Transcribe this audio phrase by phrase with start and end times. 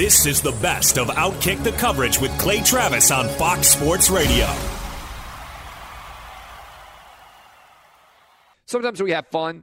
[0.00, 4.46] This is the best of Outkick the coverage with Clay Travis on Fox Sports Radio.
[8.64, 9.62] Sometimes we have fun.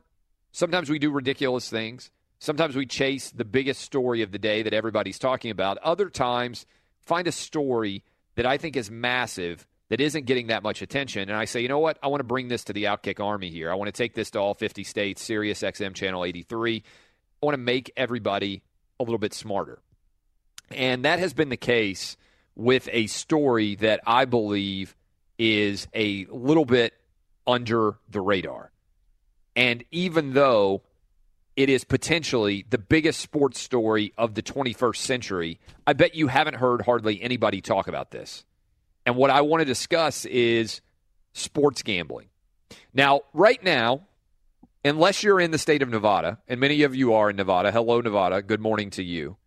[0.52, 2.12] Sometimes we do ridiculous things.
[2.38, 5.80] Sometimes we chase the biggest story of the day that everybody's talking about.
[5.80, 6.68] Other times,
[7.02, 8.04] find a story
[8.36, 11.30] that I think is massive that isn't getting that much attention.
[11.30, 11.98] And I say, you know what?
[12.04, 13.72] I want to bring this to the Outkick Army here.
[13.72, 16.84] I want to take this to all 50 states, Sirius XM Channel 83.
[17.42, 18.62] I want to make everybody
[19.00, 19.80] a little bit smarter.
[20.72, 22.17] And that has been the case
[22.55, 24.95] with a story that I believe
[25.38, 26.94] is a little bit
[27.45, 28.72] under the radar.
[29.55, 30.81] And even though
[31.55, 36.55] it is potentially the biggest sports story of the 21st century, I bet you haven't
[36.55, 38.45] heard hardly anybody talk about this.
[39.05, 40.81] And what I want to discuss is
[41.34, 42.28] sports gambling.
[42.94, 44.01] Now, right now,
[44.84, 48.01] unless you're in the state of Nevada, and many of you are in Nevada, hello,
[48.01, 49.38] Nevada, good morning to you,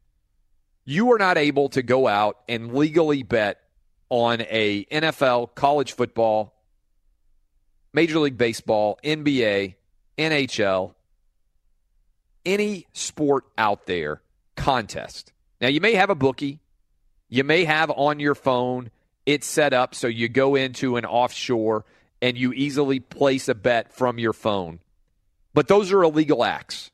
[0.90, 3.60] you are not able to go out and legally bet
[4.08, 6.52] on a NFL, college football,
[7.92, 9.76] Major League Baseball, NBA,
[10.18, 10.94] NHL,
[12.44, 14.20] any sport out there
[14.56, 15.32] contest.
[15.60, 16.58] Now, you may have a bookie,
[17.28, 18.90] you may have on your phone
[19.26, 21.84] it's set up so you go into an offshore
[22.20, 24.80] and you easily place a bet from your phone.
[25.54, 26.90] But those are illegal acts.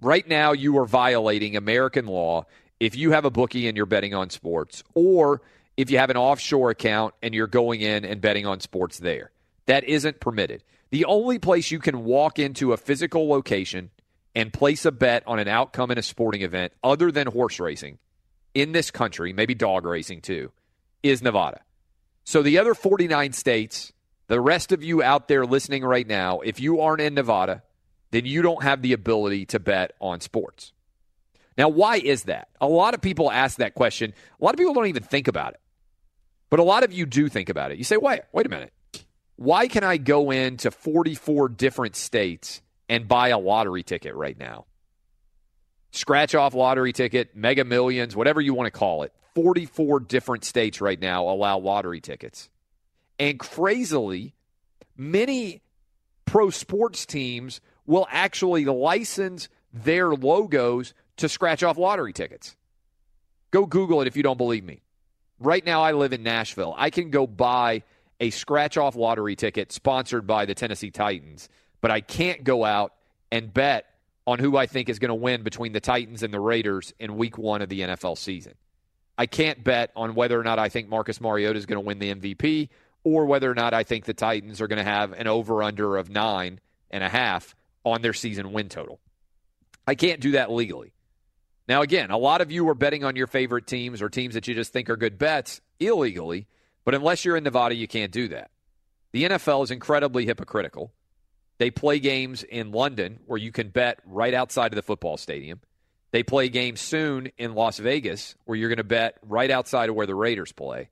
[0.00, 2.46] Right now, you are violating American law
[2.82, 5.40] if you have a bookie and you're betting on sports, or
[5.76, 9.30] if you have an offshore account and you're going in and betting on sports there.
[9.66, 10.64] That isn't permitted.
[10.90, 13.90] The only place you can walk into a physical location
[14.34, 17.98] and place a bet on an outcome in a sporting event other than horse racing
[18.52, 20.50] in this country, maybe dog racing too,
[21.04, 21.60] is Nevada.
[22.24, 23.92] So the other 49 states,
[24.26, 27.62] the rest of you out there listening right now, if you aren't in Nevada,
[28.10, 30.72] then you don't have the ability to bet on sports.
[31.56, 32.48] Now, why is that?
[32.60, 34.14] A lot of people ask that question.
[34.40, 35.60] A lot of people don't even think about it.
[36.50, 37.78] But a lot of you do think about it.
[37.78, 38.72] You say, wait, wait a minute.
[39.36, 44.66] Why can I go into 44 different states and buy a lottery ticket right now?
[45.90, 49.12] Scratch off lottery ticket, mega millions, whatever you want to call it.
[49.34, 52.50] 44 different states right now allow lottery tickets.
[53.18, 54.34] And crazily,
[54.96, 55.62] many
[56.24, 62.56] pro sports teams will actually license their logos to scratch off lottery tickets.
[63.50, 64.82] Go Google it if you don't believe me.
[65.38, 66.74] Right now, I live in Nashville.
[66.76, 67.82] I can go buy
[68.20, 71.48] a scratch off lottery ticket sponsored by the Tennessee Titans,
[71.80, 72.92] but I can't go out
[73.30, 73.86] and bet
[74.26, 77.16] on who I think is going to win between the Titans and the Raiders in
[77.16, 78.54] week one of the NFL season.
[79.16, 81.98] I can't bet on whether or not I think Marcus Mariota is going to win
[81.98, 82.68] the MVP
[83.04, 85.96] or whether or not I think the Titans are going to have an over under
[85.96, 86.60] of nine
[86.90, 87.54] and a half
[87.84, 89.00] on their season win total.
[89.86, 90.91] I can't do that legally.
[91.72, 94.46] Now, again, a lot of you are betting on your favorite teams or teams that
[94.46, 96.46] you just think are good bets illegally,
[96.84, 98.50] but unless you're in Nevada, you can't do that.
[99.12, 100.92] The NFL is incredibly hypocritical.
[101.56, 105.62] They play games in London where you can bet right outside of the football stadium.
[106.10, 109.94] They play games soon in Las Vegas where you're going to bet right outside of
[109.94, 110.90] where the Raiders play.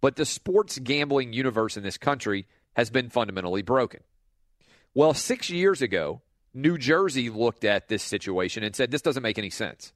[0.00, 4.00] But the sports gambling universe in this country has been fundamentally broken.
[4.94, 6.22] Well, six years ago,
[6.52, 9.92] New Jersey looked at this situation and said, this doesn't make any sense.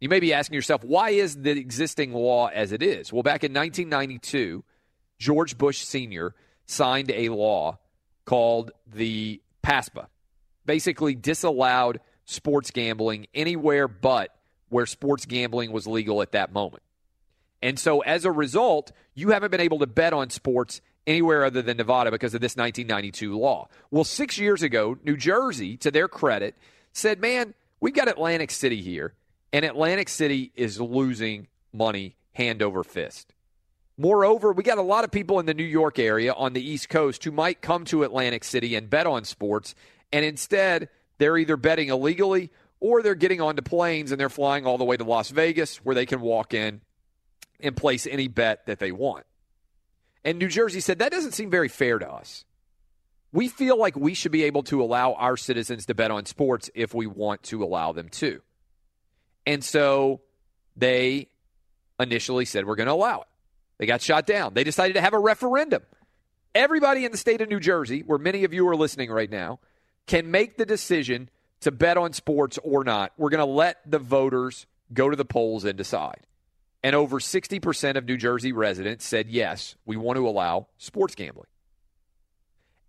[0.00, 3.12] You may be asking yourself, why is the existing law as it is?
[3.12, 4.64] Well, back in 1992,
[5.18, 6.34] George Bush Sr.
[6.66, 7.78] signed a law
[8.24, 10.08] called the PASPA,
[10.66, 14.34] basically disallowed sports gambling anywhere but
[14.68, 16.82] where sports gambling was legal at that moment.
[17.62, 21.62] And so as a result, you haven't been able to bet on sports anywhere other
[21.62, 23.68] than Nevada because of this 1992 law.
[23.90, 26.56] Well, six years ago, New Jersey, to their credit,
[26.92, 29.14] said, man, we've got Atlantic City here,
[29.54, 33.32] and Atlantic City is losing money hand over fist.
[33.96, 36.88] Moreover, we got a lot of people in the New York area on the East
[36.88, 39.76] Coast who might come to Atlantic City and bet on sports,
[40.12, 44.76] and instead they're either betting illegally or they're getting onto planes and they're flying all
[44.76, 46.80] the way to Las Vegas where they can walk in
[47.60, 49.24] and place any bet that they want.
[50.24, 52.44] And New Jersey said that doesn't seem very fair to us.
[53.30, 56.70] We feel like we should be able to allow our citizens to bet on sports
[56.74, 58.42] if we want to allow them to.
[59.46, 60.20] And so
[60.76, 61.28] they
[62.00, 63.28] initially said we're going to allow it.
[63.78, 64.54] They got shot down.
[64.54, 65.82] They decided to have a referendum.
[66.54, 69.58] Everybody in the state of New Jersey, where many of you are listening right now,
[70.06, 71.28] can make the decision
[71.60, 73.12] to bet on sports or not.
[73.16, 76.20] We're going to let the voters go to the polls and decide.
[76.82, 81.46] And over 60% of New Jersey residents said, yes, we want to allow sports gambling.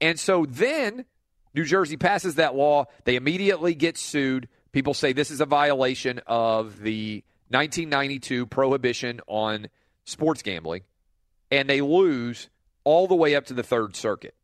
[0.01, 1.05] And so then
[1.53, 2.85] New Jersey passes that law.
[3.05, 4.49] They immediately get sued.
[4.75, 9.69] People say this is a violation of the 1992 prohibition on
[10.03, 10.81] sports gambling.
[11.49, 12.49] And they lose
[12.83, 14.35] all the way up to the Third Circuit.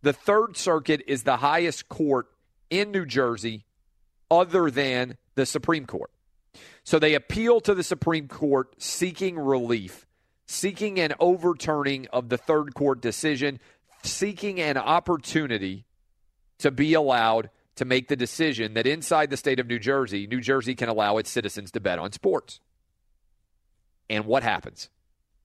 [0.00, 2.28] The Third Circuit is the highest court
[2.70, 3.66] in New Jersey
[4.30, 6.10] other than the Supreme Court.
[6.82, 10.06] So they appeal to the Supreme Court seeking relief,
[10.46, 13.60] seeking an overturning of the third court decision,
[14.04, 15.84] seeking an opportunity
[16.60, 20.42] to be allowed to make the decision that inside the state of New Jersey, New
[20.42, 22.60] Jersey can allow its citizens to bet on sports.
[24.10, 24.90] And what happens?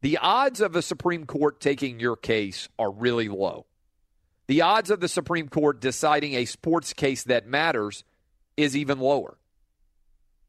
[0.02, 3.68] The odds of the Supreme Court taking your case are really low.
[4.48, 8.04] The odds of the Supreme Court deciding a sports case that matters
[8.58, 9.38] is even lower.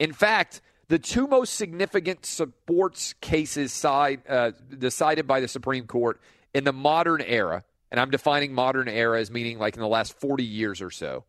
[0.00, 6.20] In fact, the two most significant sports cases side, uh, decided by the Supreme Court
[6.52, 7.62] in the modern era,
[7.92, 11.24] and I'm defining modern era as meaning like in the last 40 years or so,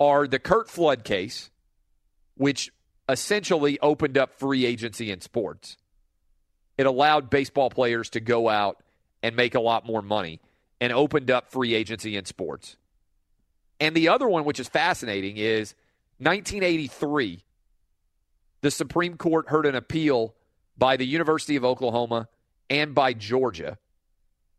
[0.00, 1.50] are the Curt Flood case,
[2.36, 2.72] which
[3.08, 5.76] essentially opened up free agency in sports.
[6.78, 8.82] It allowed baseball players to go out
[9.22, 10.40] and make a lot more money
[10.80, 12.76] and opened up free agency in sports.
[13.78, 15.74] And the other one, which is fascinating, is
[16.18, 17.44] 1983
[18.62, 20.34] the Supreme Court heard an appeal
[20.76, 22.28] by the University of Oklahoma
[22.68, 23.78] and by Georgia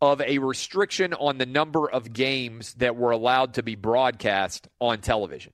[0.01, 4.99] of a restriction on the number of games that were allowed to be broadcast on
[4.99, 5.53] television.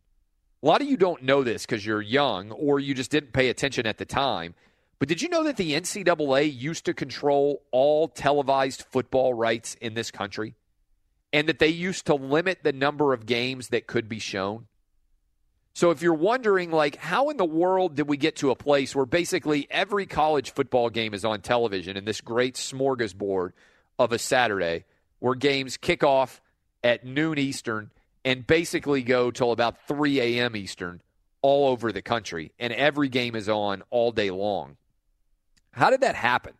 [0.63, 3.49] A lot of you don't know this because you're young or you just didn't pay
[3.49, 4.55] attention at the time.
[4.99, 9.93] But did you know that the NCAA used to control all televised football rights in
[9.93, 10.55] this country?
[11.33, 14.67] And that they used to limit the number of games that could be shown?
[15.73, 18.95] So if you're wondering, like, how in the world did we get to a place
[18.95, 23.51] where basically every college football game is on television in this great smorgasbord
[23.99, 24.85] of a Saturday
[25.19, 26.41] where games kick off
[26.83, 27.91] at noon Eastern
[28.23, 30.55] and basically go till about 3 a.m.
[30.55, 31.01] Eastern
[31.41, 34.75] all over the country, and every game is on all day long.
[35.71, 36.53] How did that happen?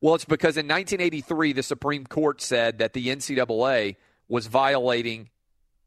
[0.00, 3.96] Well, it's because in 1983, the Supreme Court said that the NCAA
[4.28, 5.30] was violating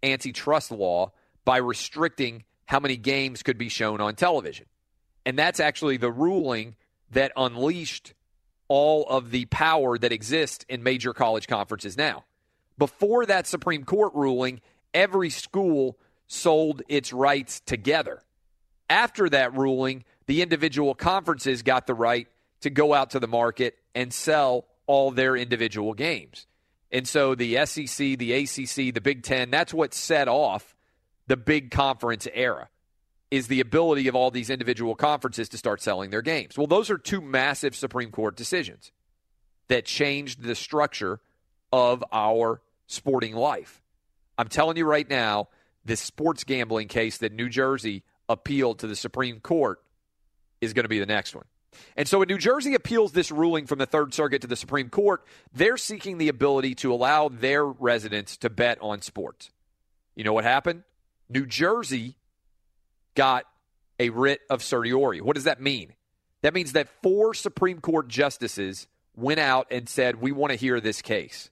[0.04, 1.12] antitrust law
[1.46, 4.66] by restricting how many games could be shown on television.
[5.26, 6.76] And that's actually the ruling
[7.12, 8.14] that unleashed
[8.68, 12.24] all of the power that exists in major college conferences now.
[12.78, 14.62] Before that Supreme Court ruling,
[14.94, 18.22] every school sold its rights together.
[18.90, 22.28] After that ruling, the individual conferences got the right
[22.62, 26.48] to go out to the market and sell all their individual games.
[26.92, 30.76] And so the SEC, the ACC, the Big Ten, that's what set off
[31.28, 32.70] the big conference era
[33.34, 36.56] is the ability of all these individual conferences to start selling their games.
[36.56, 38.92] Well, those are two massive Supreme Court decisions
[39.70, 41.20] that changed the structure
[41.72, 43.82] of our sporting life.
[44.38, 45.48] I'm telling you right now,
[45.84, 49.82] this sports gambling case that New Jersey appealed to the Supreme Court
[50.62, 51.46] is going to be the next one.
[51.98, 54.90] And so when New Jersey appeals this ruling from the Third Circuit to the Supreme
[54.90, 59.50] Court, they're seeking the ability to allow their residents to bet on sports.
[60.16, 60.84] You know what happened?
[61.30, 62.16] New Jersey
[63.16, 63.46] got
[64.00, 65.22] a writ of certiorari.
[65.22, 65.94] What does that mean?
[66.42, 70.80] That means that four Supreme Court justices went out and said, We want to hear
[70.80, 71.50] this case.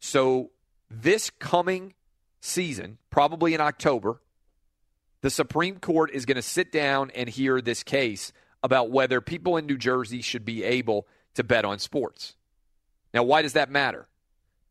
[0.00, 0.50] So,
[0.90, 1.94] this coming
[2.40, 4.20] season, probably in October,
[5.20, 9.56] the Supreme Court is going to sit down and hear this case about whether people
[9.56, 12.34] in New Jersey should be able to bet on sports.
[13.12, 14.08] Now, why does that matter?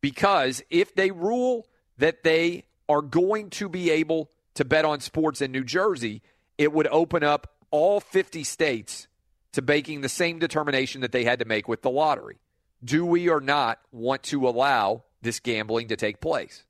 [0.00, 1.66] Because if they rule
[1.98, 6.22] that they are going to be able to bet on sports in New Jersey,
[6.58, 9.08] it would open up all 50 states
[9.52, 12.38] to making the same determination that they had to make with the lottery.
[12.82, 16.64] Do we or not want to allow this gambling to take place?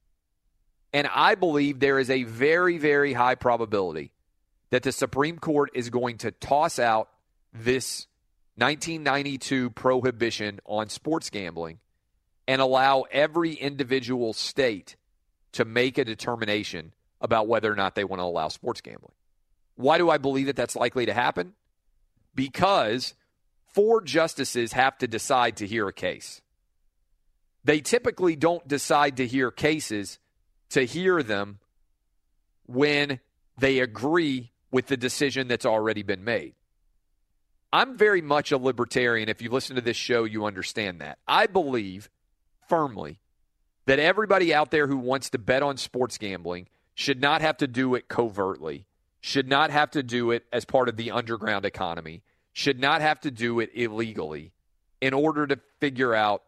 [0.92, 4.12] And I believe there is a very, very high probability
[4.70, 7.08] that the Supreme Court is going to toss out
[7.52, 8.06] this
[8.56, 11.78] 1992 prohibition on sports gambling
[12.48, 14.96] and allow every individual state
[15.52, 19.12] to make a determination about whether or not they want to allow sports gambling.
[19.76, 21.54] Why do I believe that that's likely to happen?
[22.34, 23.14] Because
[23.72, 26.40] four justices have to decide to hear a case.
[27.64, 30.18] They typically don't decide to hear cases
[30.70, 31.58] to hear them
[32.66, 33.20] when
[33.58, 36.54] they agree with the decision that's already been made.
[37.72, 39.28] I'm very much a libertarian.
[39.28, 41.18] If you listen to this show, you understand that.
[41.26, 42.08] I believe
[42.68, 43.18] firmly
[43.86, 47.66] that everybody out there who wants to bet on sports gambling should not have to
[47.66, 48.86] do it covertly,
[49.20, 53.20] should not have to do it as part of the underground economy, should not have
[53.20, 54.52] to do it illegally
[55.00, 56.42] in order to figure out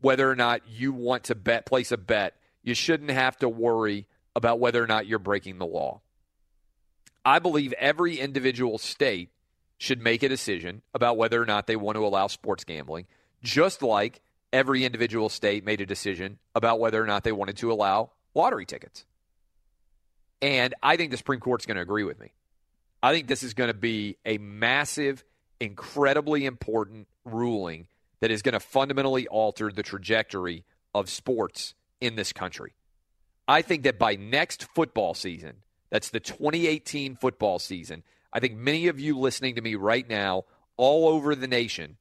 [0.00, 2.34] whether or not you want to bet place a bet.
[2.62, 6.00] You shouldn't have to worry about whether or not you're breaking the law.
[7.24, 9.30] I believe every individual state
[9.78, 13.06] should make a decision about whether or not they want to allow sports gambling,
[13.42, 14.20] just like
[14.52, 18.66] every individual state made a decision about whether or not they wanted to allow lottery
[18.66, 19.04] tickets.
[20.42, 22.32] And I think the Supreme Court's going to agree with me.
[23.02, 25.24] I think this is going to be a massive,
[25.60, 27.86] incredibly important ruling
[28.20, 32.74] that is going to fundamentally alter the trajectory of sports in this country.
[33.46, 35.56] I think that by next football season,
[35.90, 40.44] that's the 2018 football season, I think many of you listening to me right now,
[40.76, 41.96] all over the nation,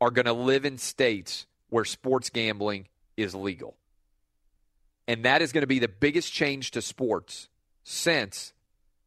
[0.00, 3.76] are going to live in states where sports gambling is legal.
[5.06, 7.48] And that is going to be the biggest change to sports
[7.82, 8.52] since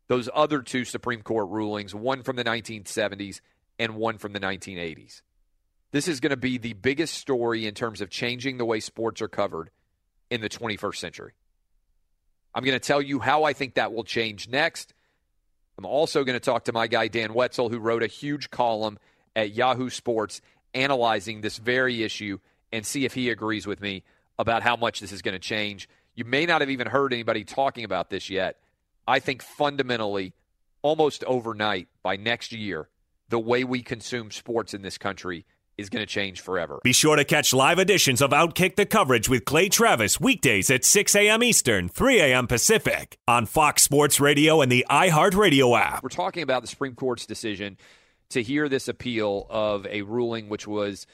[0.08, 3.42] those other two Supreme Court rulings, one from the 1970s
[3.80, 5.22] and one from the 1980s.
[5.92, 9.22] This is going to be the biggest story in terms of changing the way sports
[9.22, 9.70] are covered
[10.30, 11.34] in the 21st century.
[12.56, 14.94] I'm going to tell you how I think that will change next.
[15.78, 19.00] I'm also going to talk to my guy, Dan Wetzel, who wrote a huge column
[19.36, 20.42] at Yahoo Sports
[20.74, 22.40] analyzing this very issue
[22.72, 24.04] and see if he agrees with me
[24.38, 25.88] about how much this is going to change.
[26.16, 28.58] You may not have even heard anybody talking about this yet.
[29.08, 30.34] I think fundamentally,
[30.82, 32.90] almost overnight by next year,
[33.30, 35.46] the way we consume sports in this country
[35.78, 36.80] is going to change forever.
[36.84, 40.86] Be sure to catch live editions of Outkick the Coverage with Clay Travis weekdays at
[40.86, 41.42] 6 a.m.
[41.42, 42.46] Eastern, 3 a.m.
[42.46, 46.04] Pacific on Fox Sports Radio and the iHeartRadio app.
[46.04, 47.78] We're talking about the Supreme Court's decision
[48.30, 51.08] to hear this appeal of a ruling which was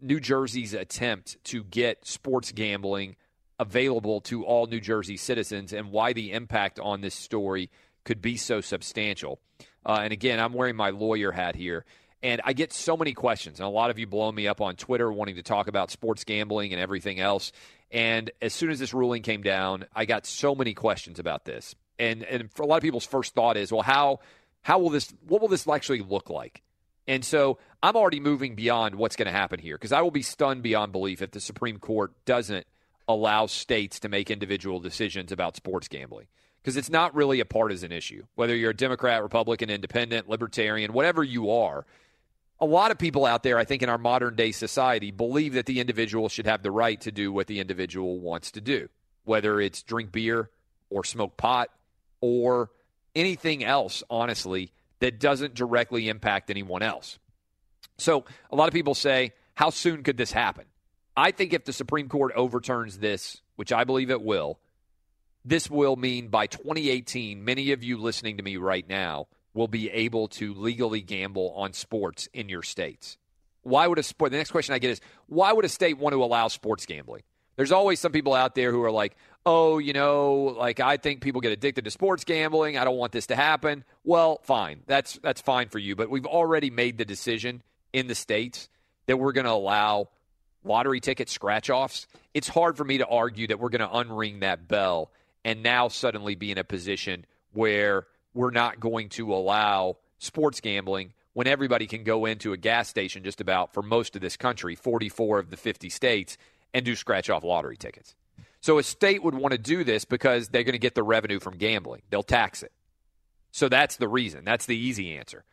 [0.00, 3.16] New Jersey's attempt to get sports gambling
[3.58, 7.70] available to all New Jersey citizens and why the impact on this story
[8.04, 9.40] could be so substantial.
[9.84, 11.84] Uh, and again, I'm wearing my lawyer hat here.
[12.22, 14.74] And I get so many questions, and a lot of you blowing me up on
[14.74, 17.52] Twitter wanting to talk about sports gambling and everything else.
[17.92, 21.76] And as soon as this ruling came down, I got so many questions about this.
[21.96, 24.18] And and for a lot of people's first thought is, well, how
[24.62, 26.62] how will this what will this actually look like?
[27.06, 30.22] And so I'm already moving beyond what's going to happen here because I will be
[30.22, 32.66] stunned beyond belief if the Supreme Court doesn't
[33.08, 36.26] allow states to make individual decisions about sports gambling
[36.62, 38.24] because it's not really a partisan issue.
[38.34, 41.86] Whether you're a Democrat, Republican, Independent, Libertarian, whatever you are,
[42.60, 45.66] a lot of people out there, I think, in our modern day society believe that
[45.66, 48.88] the individual should have the right to do what the individual wants to do,
[49.24, 50.50] whether it's drink beer
[50.90, 51.70] or smoke pot
[52.20, 52.70] or
[53.14, 57.18] anything else, honestly, that doesn't directly impact anyone else.
[57.96, 60.64] So a lot of people say, how soon could this happen?
[61.18, 64.60] I think if the Supreme Court overturns this, which I believe it will,
[65.44, 69.90] this will mean by 2018, many of you listening to me right now will be
[69.90, 73.18] able to legally gamble on sports in your states.
[73.62, 74.30] Why would a sport?
[74.30, 77.24] The next question I get is why would a state want to allow sports gambling?
[77.56, 81.20] There's always some people out there who are like, oh, you know, like I think
[81.20, 82.78] people get addicted to sports gambling.
[82.78, 83.82] I don't want this to happen.
[84.04, 84.82] Well, fine.
[84.86, 88.68] That's that's fine for you, but we've already made the decision in the states
[89.06, 90.10] that we're going to allow
[90.68, 94.40] lottery ticket scratch offs, it's hard for me to argue that we're going to unring
[94.40, 95.10] that bell
[95.44, 101.12] and now suddenly be in a position where we're not going to allow sports gambling
[101.32, 104.74] when everybody can go into a gas station just about for most of this country,
[104.74, 106.36] 44 of the 50 states,
[106.74, 108.14] and do scratch off lottery tickets.
[108.60, 111.40] So a state would want to do this because they're going to get the revenue
[111.40, 112.02] from gambling.
[112.10, 112.72] They'll tax it.
[113.52, 114.44] So that's the reason.
[114.44, 115.44] That's the easy answer.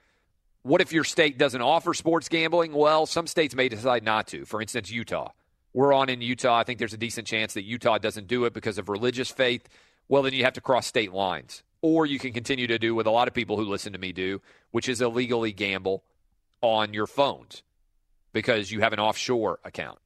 [0.65, 2.74] What if your state doesn't offer sports gambling?
[2.74, 4.45] Well, some states may decide not to.
[4.45, 5.29] For instance, Utah.
[5.74, 6.57] We're on in Utah.
[6.57, 9.69] I think there's a decent chance that Utah doesn't do it because of religious faith.
[10.07, 11.62] Well, then you have to cross state lines.
[11.84, 14.12] Or you can continue to do what a lot of people who listen to me
[14.12, 14.41] do,
[14.72, 16.03] which is illegally gamble
[16.62, 17.62] on your phones
[18.34, 20.00] because you have an offshore account.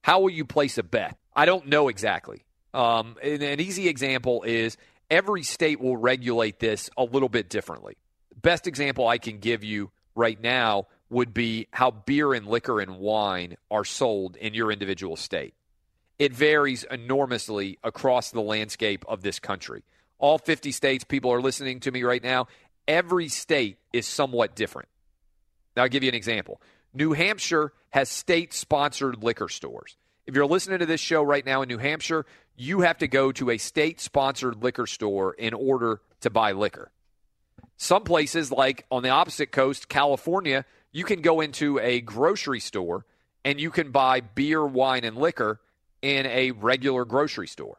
[0.00, 1.18] How will you place a bet?
[1.36, 2.46] I don't know exactly.
[2.72, 4.78] Um, an easy example is
[5.10, 7.98] every state will regulate this a little bit differently.
[8.42, 12.98] Best example I can give you right now would be how beer and liquor and
[12.98, 15.54] wine are sold in your individual state.
[16.18, 19.82] It varies enormously across the landscape of this country.
[20.18, 22.46] All 50 states, people are listening to me right now.
[22.86, 24.88] Every state is somewhat different.
[25.76, 26.60] Now, I'll give you an example.
[26.92, 29.96] New Hampshire has state sponsored liquor stores.
[30.26, 33.32] If you're listening to this show right now in New Hampshire, you have to go
[33.32, 36.90] to a state sponsored liquor store in order to buy liquor.
[37.82, 43.06] Some places, like on the opposite coast, California, you can go into a grocery store
[43.42, 45.62] and you can buy beer, wine, and liquor
[46.02, 47.78] in a regular grocery store.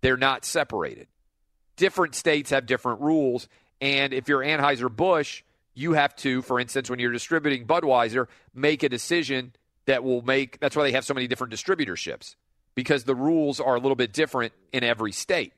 [0.00, 1.08] They're not separated.
[1.76, 3.46] Different states have different rules.
[3.82, 5.42] And if you're Anheuser-Busch,
[5.74, 9.52] you have to, for instance, when you're distributing Budweiser, make a decision
[9.84, 12.36] that will make that's why they have so many different distributorships
[12.74, 15.52] because the rules are a little bit different in every state.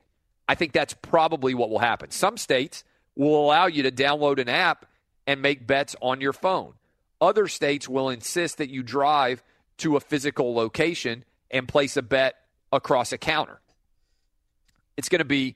[0.49, 2.11] I think that's probably what will happen.
[2.11, 2.83] Some states
[3.25, 4.85] will allow you to download an app
[5.27, 6.73] and make bets on your phone.
[7.19, 9.43] Other states will insist that you drive
[9.79, 12.35] to a physical location and place a bet
[12.71, 13.59] across a counter.
[14.95, 15.55] It's going to be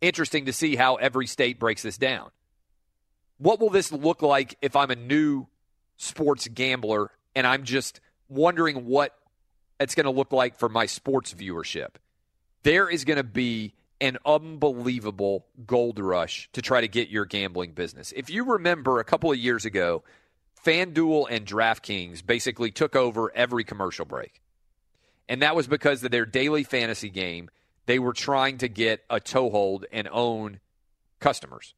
[0.00, 2.30] interesting to see how every state breaks this down.
[3.38, 5.46] What will this look like if I'm a new
[5.96, 9.14] sports gambler and I'm just wondering what
[9.78, 11.96] it's going to look like for my sports viewership?
[12.62, 17.72] There is going to be an unbelievable gold rush to try to get your gambling
[17.72, 18.12] business.
[18.16, 20.02] If you remember a couple of years ago,
[20.64, 24.42] FanDuel and DraftKings basically took over every commercial break.
[25.28, 27.50] And that was because of their daily fantasy game.
[27.86, 30.60] They were trying to get a toehold and own
[31.20, 31.74] customers.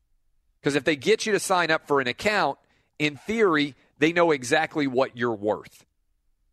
[0.60, 2.58] Because if they get you to sign up for an account,
[2.98, 5.85] in theory, they know exactly what you're worth.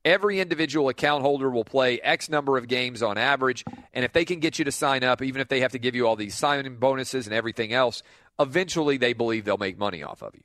[0.06, 3.64] Every individual account holder will play X number of games on average.
[3.94, 5.96] And if they can get you to sign up, even if they have to give
[5.96, 8.04] you all these signing bonuses and everything else,
[8.40, 10.44] eventually they believe they'll make money off of you.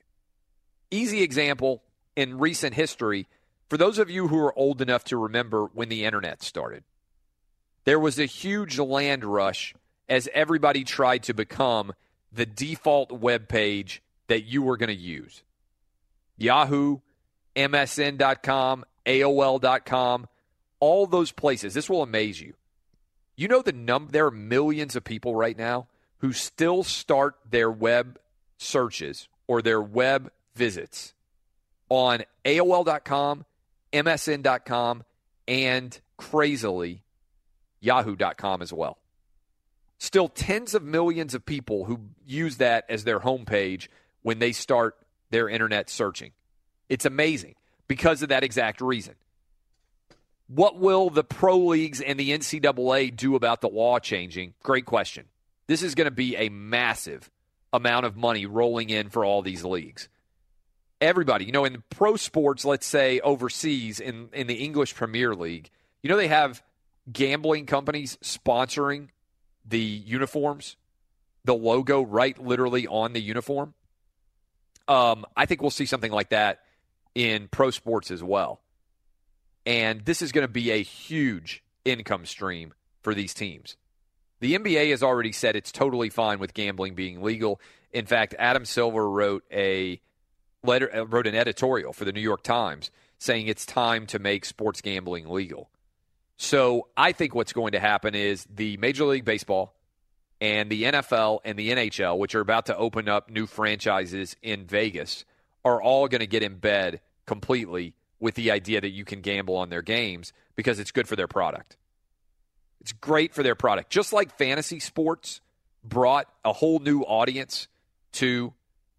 [0.90, 1.82] Easy example
[2.14, 3.26] in recent history
[3.68, 6.84] for those of you who are old enough to remember when the internet started,
[7.84, 9.74] there was a huge land rush
[10.08, 11.92] as everybody tried to become
[12.32, 15.42] the default web page that you were going to use.
[16.38, 16.98] Yahoo,
[17.56, 20.28] MSN.com, AOL.com,
[20.78, 21.74] all those places.
[21.74, 22.54] This will amaze you.
[23.36, 27.70] You know the num there are millions of people right now who still start their
[27.70, 28.18] web
[28.58, 31.14] searches or their web visits
[31.88, 33.44] on AOL.com,
[33.92, 35.04] MSN.com,
[35.46, 37.02] and crazily
[37.80, 38.98] Yahoo.com as well.
[39.98, 43.88] Still tens of millions of people who use that as their homepage
[44.22, 44.96] when they start
[45.30, 46.32] their internet searching.
[46.88, 47.54] It's amazing
[47.88, 49.14] because of that exact reason.
[50.46, 54.54] What will the pro leagues and the NCAA do about the law changing?
[54.62, 55.26] Great question.
[55.66, 57.30] This is going to be a massive
[57.72, 60.08] amount of money rolling in for all these leagues.
[61.00, 65.70] Everybody, you know, in pro sports, let's say overseas in, in the English Premier League,
[66.02, 66.62] you know, they have
[67.12, 69.08] gambling companies sponsoring
[69.66, 70.76] the uniforms,
[71.44, 73.74] the logo right literally on the uniform.
[74.88, 76.60] Um, I think we'll see something like that
[77.14, 78.60] in pro sports as well.
[79.66, 83.76] And this is going to be a huge income stream for these teams.
[84.40, 87.60] The NBA has already said it's totally fine with gambling being legal.
[87.92, 90.00] In fact, Adam Silver wrote a
[90.62, 94.44] letter, uh, wrote an editorial for the New York Times saying it's time to make
[94.44, 95.70] sports gambling legal.
[96.36, 99.74] So I think what's going to happen is the Major League Baseball
[100.40, 104.66] and the NFL and the NHL, which are about to open up new franchises in
[104.66, 105.24] Vegas,
[105.68, 109.56] are all going to get in bed completely with the idea that you can gamble
[109.56, 111.76] on their games because it's good for their product.
[112.80, 113.90] It's great for their product.
[113.90, 115.40] Just like fantasy sports
[115.84, 117.68] brought a whole new audience
[118.12, 118.52] to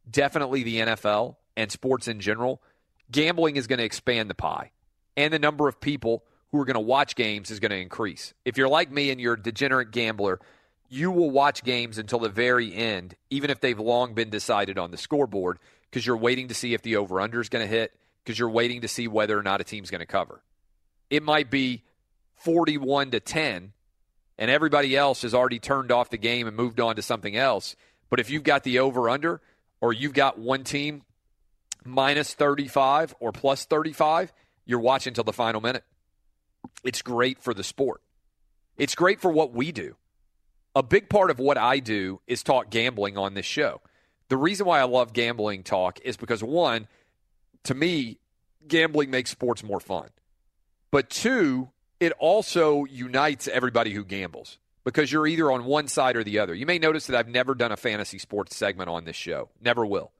[0.09, 2.61] definitely the NFL and sports in general,
[3.11, 4.71] gambling is going to expand the pie.
[5.17, 8.33] And the number of people who are going to watch games is going to increase.
[8.45, 10.39] If you're like me and you're a degenerate gambler,
[10.89, 14.91] you will watch games until the very end, even if they've long been decided on
[14.91, 17.93] the scoreboard, because you're waiting to see if the over under is going to hit,
[18.23, 20.41] because you're waiting to see whether or not a team's going to cover.
[21.09, 21.83] It might be
[22.35, 23.73] 41 to 10,
[24.37, 27.75] and everybody else has already turned off the game and moved on to something else.
[28.09, 29.41] But if you've got the over under,
[29.81, 31.03] or you've got one team
[31.85, 34.33] minus 35 or plus 35,
[34.65, 35.83] you're watching till the final minute.
[36.83, 38.01] It's great for the sport.
[38.77, 39.95] It's great for what we do.
[40.75, 43.81] A big part of what I do is talk gambling on this show.
[44.29, 46.87] The reason why I love gambling talk is because one,
[47.65, 48.19] to me,
[48.67, 50.09] gambling makes sports more fun.
[50.91, 56.23] But two, it also unites everybody who gambles because you're either on one side or
[56.23, 56.53] the other.
[56.53, 59.49] You may notice that I've never done a fantasy sports segment on this show.
[59.61, 60.11] Never will.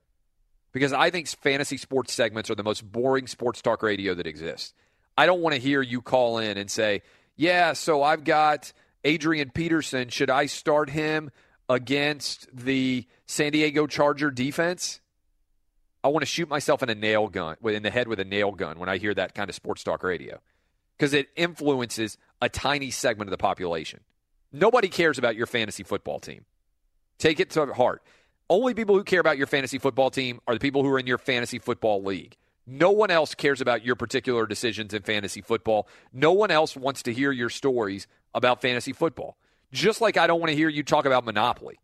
[0.71, 4.73] Because I think fantasy sports segments are the most boring sports talk radio that exists.
[5.17, 7.01] I don't want to hear you call in and say,
[7.35, 8.71] yeah, so I've got
[9.03, 10.09] Adrian Peterson.
[10.09, 11.31] Should I start him
[11.69, 14.99] against the San Diego Charger defense?
[16.03, 18.51] I want to shoot myself in a nail gun, in the head with a nail
[18.51, 20.39] gun when I hear that kind of sports talk radio
[20.97, 24.01] because it influences a tiny segment of the population.
[24.51, 26.45] Nobody cares about your fantasy football team.
[27.17, 28.03] Take it to heart.
[28.49, 31.05] Only people who care about your fantasy football team are the people who are in
[31.07, 32.35] your fantasy football league.
[32.65, 35.87] No one else cares about your particular decisions in fantasy football.
[36.13, 39.37] No one else wants to hear your stories about fantasy football.
[39.71, 41.79] Just like I don't want to hear you talk about Monopoly.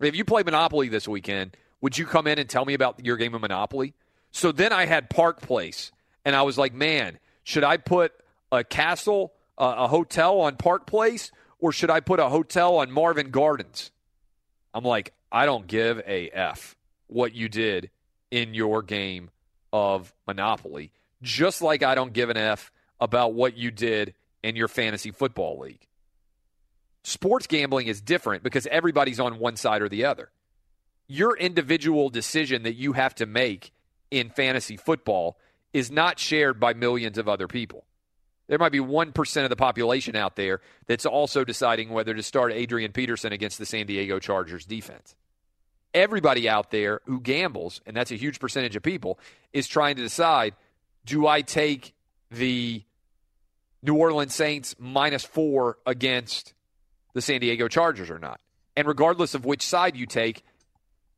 [0.00, 3.16] If you play Monopoly this weekend, would you come in and tell me about your
[3.16, 3.94] game of Monopoly?
[4.30, 5.90] So then I had Park Place,
[6.24, 8.12] and I was like, man, should I put
[8.52, 12.90] a castle, uh, a hotel on Park Place, or should I put a hotel on
[12.90, 13.90] Marvin Gardens?
[14.74, 16.76] I'm like, I don't give a F
[17.08, 17.90] what you did
[18.30, 19.30] in your game
[19.72, 24.68] of Monopoly, just like I don't give an F about what you did in your
[24.68, 25.87] fantasy football league.
[27.08, 30.28] Sports gambling is different because everybody's on one side or the other.
[31.06, 33.72] Your individual decision that you have to make
[34.10, 35.38] in fantasy football
[35.72, 37.86] is not shared by millions of other people.
[38.46, 42.52] There might be 1% of the population out there that's also deciding whether to start
[42.52, 45.14] Adrian Peterson against the San Diego Chargers defense.
[45.94, 49.18] Everybody out there who gambles, and that's a huge percentage of people,
[49.54, 50.54] is trying to decide
[51.06, 51.94] do I take
[52.30, 52.82] the
[53.82, 56.52] New Orleans Saints minus four against
[57.14, 58.40] the San Diego Chargers or not?
[58.76, 60.44] And regardless of which side you take,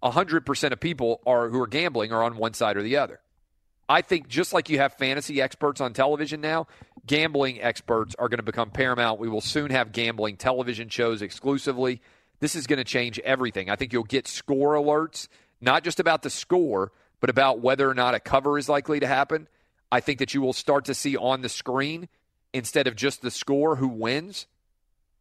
[0.03, 3.21] 100% of people are who are gambling are on one side or the other.
[3.89, 6.69] I think just like you have fantasy experts on television now,
[7.07, 9.19] gambling experts are going to become paramount.
[9.19, 12.01] We will soon have gambling television shows exclusively.
[12.39, 13.69] This is going to change everything.
[13.69, 15.27] I think you'll get score alerts,
[15.61, 19.07] not just about the score, but about whether or not a cover is likely to
[19.07, 19.49] happen.
[19.93, 22.09] I think that you will start to see on the screen,
[22.53, 24.47] instead of just the score, who wins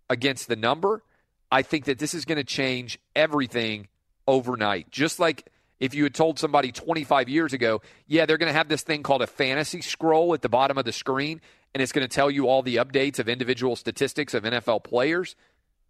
[0.10, 1.04] against the number.
[1.52, 3.88] I think that this is going to change everything
[4.28, 4.92] overnight.
[4.92, 8.68] Just like if you had told somebody 25 years ago, yeah, they're going to have
[8.68, 11.42] this thing called a fantasy scroll at the bottom of the screen,
[11.74, 15.36] and it's going to tell you all the updates of individual statistics of NFL players,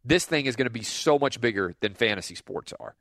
[0.06, 2.96] this thing is going to be so much bigger than fantasy sports are.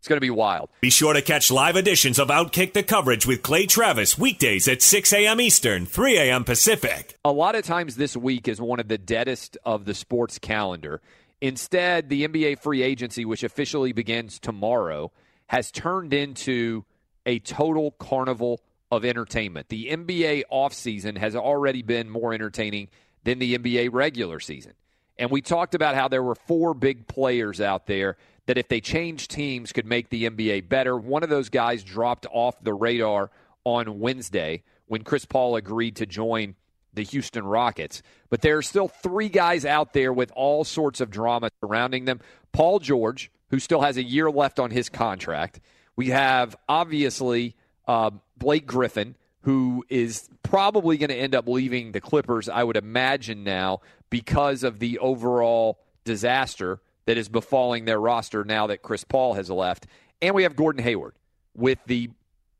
[0.00, 0.70] It's going to be wild.
[0.80, 4.80] Be sure to catch live editions of Outkick the Coverage with Clay Travis weekdays at
[4.80, 5.42] 6 a.m.
[5.42, 6.42] Eastern, 3 a.m.
[6.42, 7.18] Pacific.
[7.22, 11.02] A lot of times this week is one of the deadest of the sports calendar.
[11.42, 15.12] Instead, the NBA free agency, which officially begins tomorrow,
[15.48, 16.86] has turned into
[17.26, 19.68] a total carnival of entertainment.
[19.68, 22.88] The NBA offseason has already been more entertaining
[23.24, 24.72] than the NBA regular season.
[25.18, 28.16] And we talked about how there were four big players out there
[28.50, 30.96] that, if they changed teams, could make the NBA better.
[30.96, 33.30] One of those guys dropped off the radar
[33.62, 36.56] on Wednesday when Chris Paul agreed to join
[36.92, 38.02] the Houston Rockets.
[38.28, 42.18] But there are still three guys out there with all sorts of drama surrounding them.
[42.50, 45.60] Paul George, who still has a year left on his contract.
[45.94, 47.54] We have obviously
[47.86, 52.76] uh, Blake Griffin, who is probably going to end up leaving the Clippers, I would
[52.76, 59.04] imagine now, because of the overall disaster that is befalling their roster now that Chris
[59.04, 59.86] Paul has left.
[60.22, 61.14] And we have Gordon Hayward
[61.54, 62.10] with the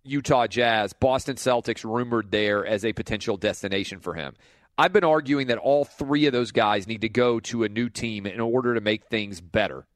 [0.02, 4.34] Utah Jazz, Boston Celtics rumored there as a potential destination for him.
[4.78, 7.90] I've been arguing that all three of those guys need to go to a new
[7.90, 9.86] team in order to make things better.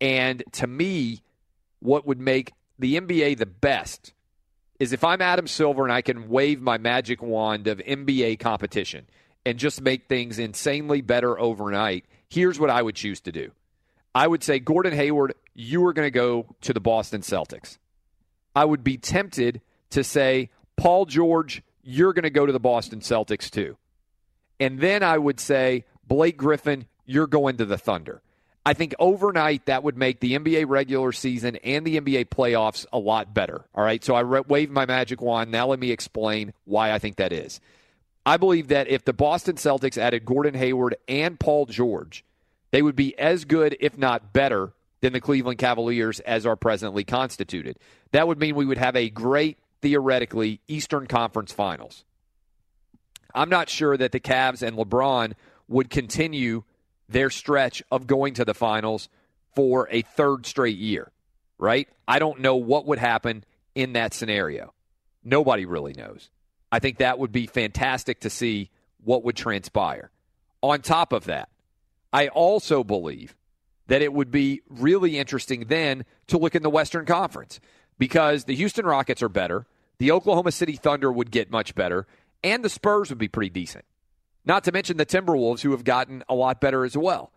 [0.00, 1.22] And to me,
[1.78, 4.12] what would make the NBA the best
[4.80, 9.06] is if I'm Adam Silver and I can wave my magic wand of NBA competition
[9.44, 13.52] and just make things insanely better overnight, here's what I would choose to do.
[14.16, 17.76] I would say, Gordon Hayward, you are going to go to the Boston Celtics.
[18.54, 20.48] I would be tempted to say,
[20.78, 23.76] Paul George, you're going to go to the Boston Celtics too.
[24.58, 28.22] And then I would say, Blake Griffin, you're going to the Thunder.
[28.64, 32.98] I think overnight that would make the NBA regular season and the NBA playoffs a
[32.98, 33.66] lot better.
[33.74, 34.02] All right.
[34.02, 35.50] So I re- waved my magic wand.
[35.50, 37.60] Now let me explain why I think that is.
[38.24, 42.24] I believe that if the Boston Celtics added Gordon Hayward and Paul George,
[42.76, 47.04] they would be as good, if not better, than the Cleveland Cavaliers as are presently
[47.04, 47.78] constituted.
[48.12, 52.04] That would mean we would have a great, theoretically, Eastern Conference Finals.
[53.34, 55.32] I'm not sure that the Cavs and LeBron
[55.68, 56.64] would continue
[57.08, 59.08] their stretch of going to the finals
[59.54, 61.10] for a third straight year,
[61.56, 61.88] right?
[62.06, 64.74] I don't know what would happen in that scenario.
[65.24, 66.28] Nobody really knows.
[66.70, 68.68] I think that would be fantastic to see
[69.02, 70.10] what would transpire.
[70.60, 71.48] On top of that,
[72.16, 73.36] I also believe
[73.88, 77.60] that it would be really interesting then to look in the Western Conference
[77.98, 79.66] because the Houston Rockets are better,
[79.98, 82.06] the Oklahoma City Thunder would get much better,
[82.42, 83.84] and the Spurs would be pretty decent.
[84.46, 87.32] Not to mention the Timberwolves, who have gotten a lot better as well.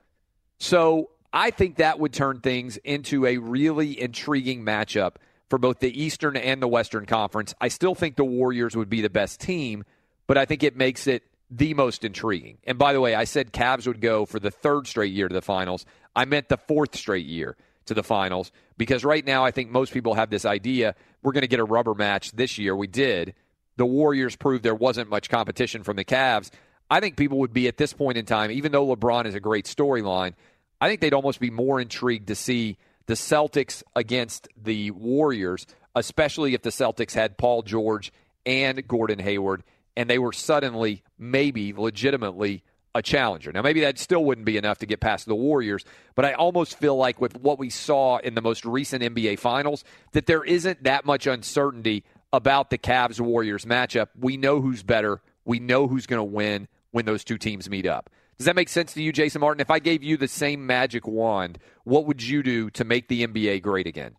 [0.60, 5.16] So I think that would turn things into a really intriguing matchup
[5.50, 7.54] for both the Eastern and the Western Conference.
[7.60, 9.84] I still think the Warriors would be the best team,
[10.26, 12.58] but I think it makes it the most intriguing.
[12.64, 15.34] And by the way, I said Cavs would go for the third straight year to
[15.34, 15.86] the finals.
[16.16, 19.92] I meant the fourth straight year to the finals because right now I think most
[19.92, 22.76] people have this idea we're going to get a rubber match this year.
[22.76, 23.34] We did.
[23.76, 26.50] The Warriors proved there wasn't much competition from the Cavs.
[26.90, 29.40] I think people would be at this point in time, even though LeBron is a
[29.40, 30.34] great storyline,
[30.82, 36.54] I think they'd almost be more intrigued to see the Celtics against the Warriors, especially
[36.54, 38.14] if the Celtics had Paul George
[38.46, 39.64] and Gordon Hayward,
[40.00, 42.64] and they were suddenly, maybe legitimately,
[42.96, 43.52] a challenger.
[43.52, 45.84] Now, maybe that still wouldn't be enough to get past the Warriors,
[46.16, 49.84] but I almost feel like with what we saw in the most recent NBA Finals,
[50.14, 54.08] that there isn't that much uncertainty about the Cavs Warriors matchup.
[54.18, 57.86] We know who's better, we know who's going to win when those two teams meet
[57.86, 58.10] up.
[58.38, 59.60] Does that make sense to you, Jason Martin?
[59.60, 63.28] If I gave you the same magic wand, what would you do to make the
[63.28, 64.16] NBA great again?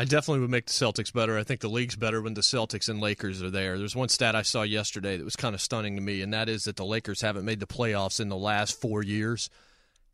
[0.00, 1.36] I definitely would make the Celtics better.
[1.36, 3.76] I think the league's better when the Celtics and Lakers are there.
[3.76, 6.48] There's one stat I saw yesterday that was kind of stunning to me, and that
[6.48, 9.50] is that the Lakers haven't made the playoffs in the last four years,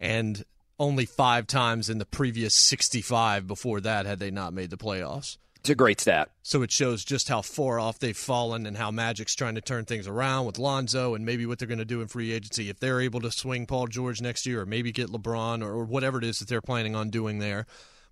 [0.00, 0.44] and
[0.80, 5.36] only five times in the previous 65 before that had they not made the playoffs.
[5.54, 6.30] It's a great stat.
[6.42, 9.84] So it shows just how far off they've fallen and how Magic's trying to turn
[9.84, 12.70] things around with Lonzo and maybe what they're going to do in free agency.
[12.70, 15.84] If they're able to swing Paul George next year or maybe get LeBron or, or
[15.84, 17.66] whatever it is that they're planning on doing there.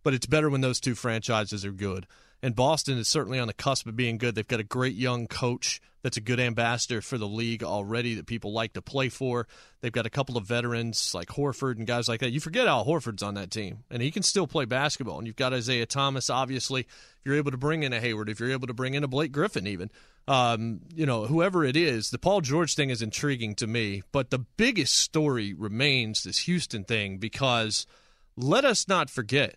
[0.04, 2.06] But it's better when those two franchises are good.
[2.44, 4.34] And Boston is certainly on the cusp of being good.
[4.34, 8.26] They've got a great young coach that's a good ambassador for the league already that
[8.26, 9.48] people like to play for.
[9.80, 12.32] They've got a couple of veterans like Horford and guys like that.
[12.32, 15.16] You forget Al Horford's on that team, and he can still play basketball.
[15.16, 16.82] And you've got Isaiah Thomas, obviously.
[16.82, 19.08] If you're able to bring in a Hayward, if you're able to bring in a
[19.08, 19.90] Blake Griffin, even,
[20.28, 24.02] um, you know, whoever it is, the Paul George thing is intriguing to me.
[24.12, 27.86] But the biggest story remains this Houston thing because
[28.36, 29.56] let us not forget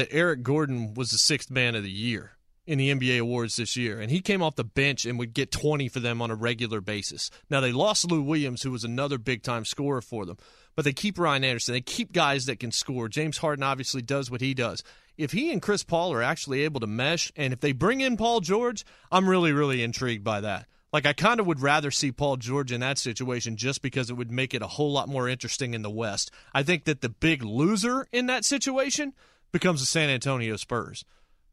[0.00, 2.32] that Eric Gordon was the sixth man of the year
[2.66, 5.52] in the NBA awards this year, and he came off the bench and would get
[5.52, 7.30] 20 for them on a regular basis.
[7.50, 10.38] Now, they lost Lou Williams, who was another big time scorer for them,
[10.74, 11.74] but they keep Ryan Anderson.
[11.74, 13.10] They keep guys that can score.
[13.10, 14.82] James Harden obviously does what he does.
[15.18, 18.16] If he and Chris Paul are actually able to mesh, and if they bring in
[18.16, 20.64] Paul George, I'm really, really intrigued by that.
[20.94, 24.14] Like, I kind of would rather see Paul George in that situation just because it
[24.14, 26.30] would make it a whole lot more interesting in the West.
[26.54, 29.12] I think that the big loser in that situation
[29.52, 31.04] becomes the San Antonio Spurs.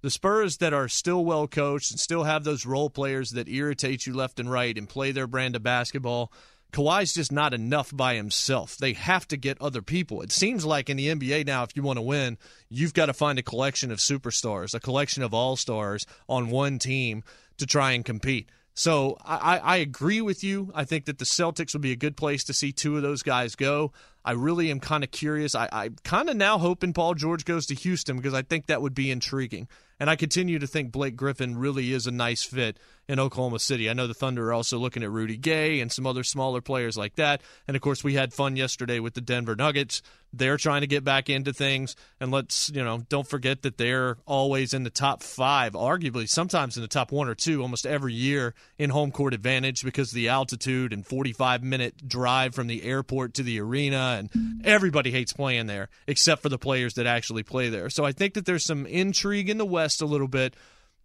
[0.01, 4.05] The Spurs that are still well coached and still have those role players that irritate
[4.05, 6.31] you left and right and play their brand of basketball.
[6.71, 8.77] Kawhi's just not enough by himself.
[8.77, 10.21] They have to get other people.
[10.21, 12.37] It seems like in the NBA now, if you want to win,
[12.69, 16.77] you've got to find a collection of superstars, a collection of all stars on one
[16.77, 17.23] team
[17.57, 18.49] to try and compete.
[18.77, 20.71] So I, I agree with you.
[20.75, 23.23] I think that the Celtics would be a good place to see two of those
[23.23, 23.91] guys go.
[24.23, 25.55] I really am kind of curious.
[25.55, 28.83] I, I'm kind of now hoping Paul George goes to Houston because I think that
[28.83, 29.67] would be intriguing.
[29.99, 33.89] And I continue to think Blake Griffin really is a nice fit in Oklahoma City.
[33.89, 36.97] I know the Thunder are also looking at Rudy Gay and some other smaller players
[36.97, 37.41] like that.
[37.67, 40.01] And of course, we had fun yesterday with the Denver Nuggets.
[40.33, 41.95] They're trying to get back into things.
[42.19, 46.75] And let's, you know, don't forget that they're always in the top five, arguably sometimes
[46.75, 50.15] in the top one or two almost every year in home court advantage because of
[50.15, 54.17] the altitude and 45 minute drive from the airport to the arena.
[54.19, 57.89] And everybody hates playing there except for the players that actually play there.
[57.89, 59.65] So I think that there's some intrigue in the
[60.01, 60.55] A little bit.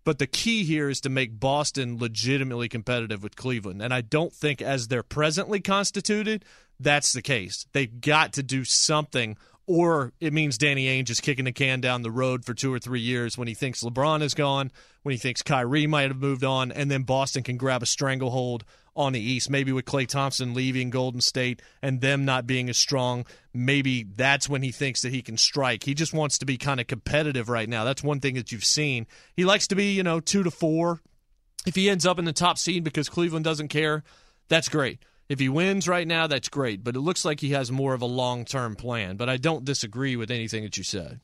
[0.05, 3.81] But the key here is to make Boston legitimately competitive with Cleveland.
[3.83, 6.45] And I don't think, as they're presently constituted,
[6.81, 7.67] that's the case.
[7.73, 9.37] They've got to do something
[9.67, 12.79] or it means Danny Ainge is kicking the can down the road for two or
[12.79, 14.73] three years when he thinks LeBron is gone,
[15.03, 18.65] when he thinks Kyrie might have moved on, and then Boston can grab a stranglehold
[18.95, 19.49] on the East.
[19.49, 24.49] Maybe with Klay Thompson leaving Golden State and them not being as strong, maybe that's
[24.49, 25.85] when he thinks that he can strike.
[25.85, 27.85] He just wants to be kind of competitive right now.
[27.85, 29.07] That's one thing that you've seen.
[29.35, 31.01] He likes to be, you know, two to four.
[31.65, 34.03] If he ends up in the top seed because Cleveland doesn't care,
[34.49, 34.99] that's great.
[35.33, 36.85] If he wins right now, that's great.
[36.85, 39.17] But it looks like he has more of a long term plan.
[39.17, 41.21] But I don't disagree with anything that you said.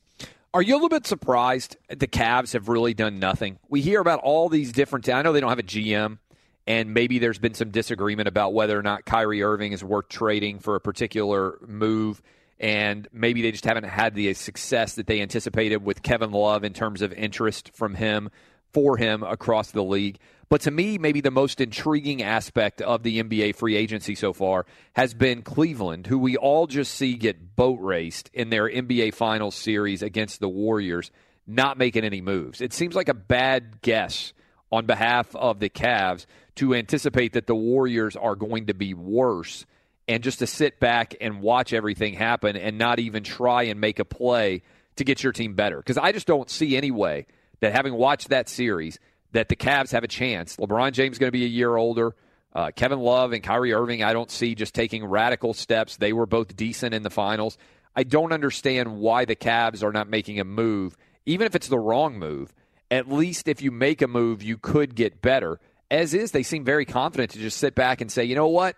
[0.51, 3.59] Are you a little bit surprised the Cavs have really done nothing?
[3.69, 5.07] We hear about all these different.
[5.09, 6.17] I know they don't have a GM,
[6.65, 10.57] and maybe there's been some disagreement about whether or not Kyrie Irving is worth trading
[10.57, 12.19] for a particular move,
[12.59, 16.73] and maybe they just haven't had the success that they anticipated with Kevin Love in
[16.73, 18.31] terms of interest from him
[18.73, 20.17] for him across the league.
[20.49, 24.65] But to me, maybe the most intriguing aspect of the NBA free agency so far
[24.93, 29.53] has been Cleveland, who we all just see get boat raced in their NBA Finals
[29.53, 31.11] series against the Warriors,
[31.45, 32.61] not making any moves.
[32.61, 34.33] It seems like a bad guess
[34.71, 39.67] on behalf of the Cavs to anticipate that the Warriors are going to be worse
[40.07, 43.99] and just to sit back and watch everything happen and not even try and make
[43.99, 44.63] a play
[44.95, 45.77] to get your team better.
[45.77, 47.27] Because I just don't see any way
[47.59, 48.97] that having watched that series–
[49.31, 50.55] that the Cavs have a chance.
[50.57, 52.15] LeBron James is going to be a year older.
[52.53, 55.97] Uh, Kevin Love and Kyrie Irving, I don't see just taking radical steps.
[55.97, 57.57] They were both decent in the finals.
[57.95, 61.79] I don't understand why the Cavs are not making a move, even if it's the
[61.79, 62.53] wrong move.
[62.91, 65.59] At least if you make a move, you could get better.
[65.91, 68.75] As is, they seem very confident to just sit back and say, you know what?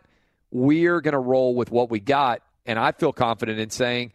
[0.49, 2.41] We're going to roll with what we got.
[2.65, 4.11] And I feel confident in saying,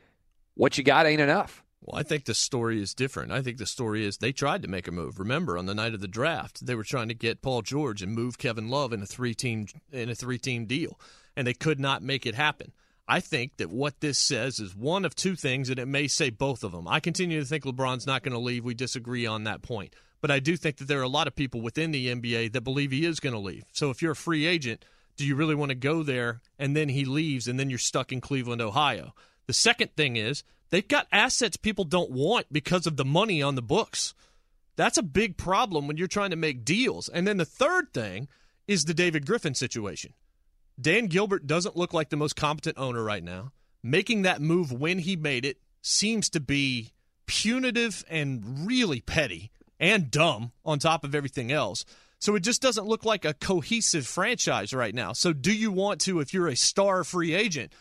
[0.55, 1.63] what you got ain't enough.
[1.87, 3.31] Well, I think the story is different.
[3.31, 5.21] I think the story is they tried to make a move.
[5.21, 8.13] Remember, on the night of the draft, they were trying to get Paul George and
[8.13, 10.99] move Kevin Love in a three team in a three team deal,
[11.37, 12.73] and they could not make it happen.
[13.09, 16.31] I think that what this says is one of two things, and it may say
[16.31, 16.89] both of them.
[16.89, 18.65] I continue to think LeBron's not going to leave.
[18.65, 19.95] We disagree on that point.
[20.21, 22.63] But I do think that there are a lot of people within the NBA that
[22.63, 23.65] believe he is going to leave.
[23.71, 24.85] So if you're a free agent,
[25.17, 28.11] do you really want to go there and then he leaves and then you're stuck
[28.11, 29.15] in Cleveland, Ohio?
[29.47, 33.55] The second thing is They've got assets people don't want because of the money on
[33.55, 34.15] the books.
[34.77, 37.09] That's a big problem when you're trying to make deals.
[37.09, 38.29] And then the third thing
[38.67, 40.13] is the David Griffin situation.
[40.79, 43.53] Dan Gilbert doesn't look like the most competent owner right now.
[43.83, 46.93] Making that move when he made it seems to be
[47.27, 51.85] punitive and really petty and dumb on top of everything else.
[52.19, 55.13] So it just doesn't look like a cohesive franchise right now.
[55.13, 57.73] So do you want to, if you're a star free agent,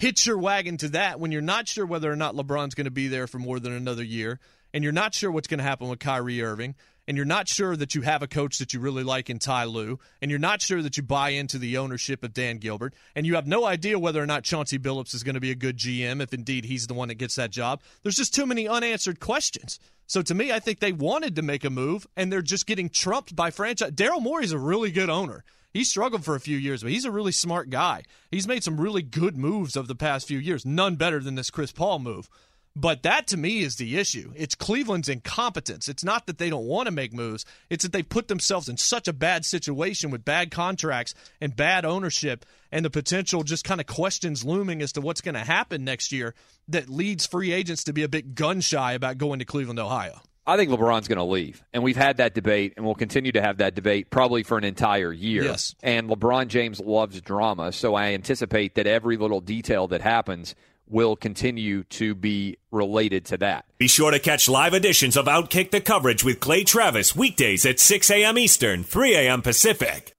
[0.00, 2.90] hitch your wagon to that when you're not sure whether or not LeBron's going to
[2.90, 4.40] be there for more than another year,
[4.72, 6.74] and you're not sure what's going to happen with Kyrie Irving,
[7.06, 9.64] and you're not sure that you have a coach that you really like in Ty
[9.64, 13.26] Lue, and you're not sure that you buy into the ownership of Dan Gilbert, and
[13.26, 15.76] you have no idea whether or not Chauncey Billups is going to be a good
[15.76, 17.82] GM if indeed he's the one that gets that job.
[18.02, 19.78] There's just too many unanswered questions.
[20.06, 22.88] So to me, I think they wanted to make a move, and they're just getting
[22.88, 23.90] trumped by franchise.
[23.90, 25.44] Daryl Morey's a really good owner.
[25.72, 28.02] He struggled for a few years, but he's a really smart guy.
[28.30, 31.50] He's made some really good moves of the past few years, none better than this
[31.50, 32.28] Chris Paul move.
[32.76, 34.32] But that to me is the issue.
[34.36, 35.88] It's Cleveland's incompetence.
[35.88, 38.76] It's not that they don't want to make moves, it's that they put themselves in
[38.76, 43.80] such a bad situation with bad contracts and bad ownership and the potential just kind
[43.80, 46.34] of questions looming as to what's going to happen next year
[46.68, 50.20] that leads free agents to be a bit gun shy about going to Cleveland, Ohio.
[50.46, 51.62] I think LeBron's going to leave.
[51.72, 54.64] And we've had that debate, and we'll continue to have that debate probably for an
[54.64, 55.44] entire year.
[55.44, 55.74] Yes.
[55.82, 60.54] And LeBron James loves drama, so I anticipate that every little detail that happens
[60.88, 63.64] will continue to be related to that.
[63.78, 67.78] Be sure to catch live editions of Outkick the coverage with Clay Travis weekdays at
[67.78, 68.36] 6 a.m.
[68.36, 69.42] Eastern, 3 a.m.
[69.42, 70.16] Pacific.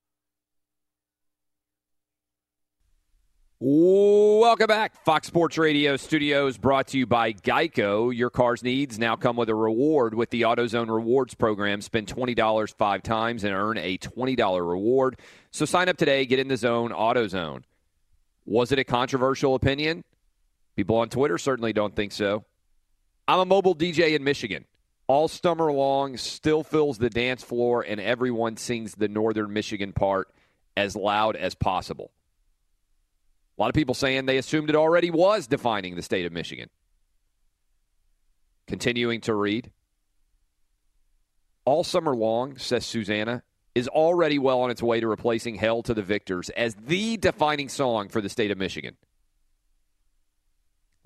[3.63, 5.05] Welcome back.
[5.05, 8.11] Fox Sports Radio studios brought to you by Geico.
[8.11, 11.79] Your car's needs now come with a reward with the AutoZone Rewards program.
[11.81, 15.19] Spend $20 five times and earn a $20 reward.
[15.51, 17.61] So sign up today, get in the zone, AutoZone.
[18.47, 20.05] Was it a controversial opinion?
[20.75, 22.43] People on Twitter certainly don't think so.
[23.27, 24.65] I'm a mobile DJ in Michigan.
[25.05, 30.29] All summer long, still fills the dance floor, and everyone sings the Northern Michigan part
[30.75, 32.11] as loud as possible.
[33.61, 36.67] A lot of people saying they assumed it already was defining the state of Michigan.
[38.65, 39.69] Continuing to read.
[41.63, 43.43] All summer long, says Susanna,
[43.75, 47.69] is already well on its way to replacing Hail to the Victors as the defining
[47.69, 48.97] song for the state of Michigan.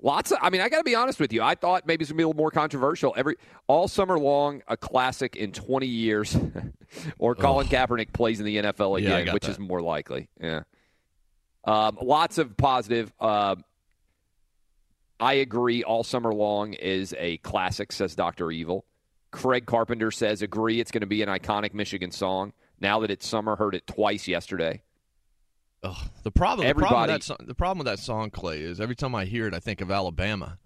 [0.00, 1.42] Lots of, I mean, I got to be honest with you.
[1.42, 3.12] I thought maybe it's to be a little more controversial.
[3.18, 3.36] Every
[3.66, 6.34] all summer long, a classic in 20 years,
[7.18, 7.70] or Colin oh.
[7.70, 9.52] Kaepernick plays in the NFL again, yeah, which that.
[9.52, 10.30] is more likely.
[10.40, 10.62] Yeah.
[11.66, 13.12] Um, lots of positive.
[13.20, 13.56] Uh,
[15.18, 15.82] I agree.
[15.82, 18.84] All summer long is a classic, says Doctor Evil.
[19.32, 20.80] Craig Carpenter says agree.
[20.80, 22.52] It's going to be an iconic Michigan song.
[22.80, 24.82] Now that it's summer, heard it twice yesterday.
[25.82, 28.60] Ugh, the problem, the problem, Everybody- with that song, the problem with that song, Clay,
[28.60, 30.58] is every time I hear it, I think of Alabama.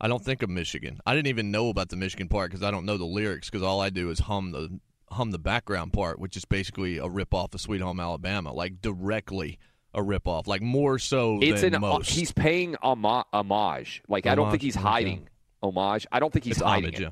[0.00, 1.00] I don't think of Michigan.
[1.06, 3.48] I didn't even know about the Michigan part because I don't know the lyrics.
[3.48, 4.78] Because all I do is hum the
[5.10, 8.82] hum the background part, which is basically a rip off of Sweet Home Alabama, like
[8.82, 9.58] directly
[9.96, 12.10] a rip off, like more so It's than an uh, most.
[12.10, 14.02] he's paying homage.
[14.08, 15.28] Like I don't think Homage, he's hiding
[15.62, 16.06] homage.
[16.12, 17.02] I don't think he's it's hiding homage, it.
[17.02, 17.08] yeah.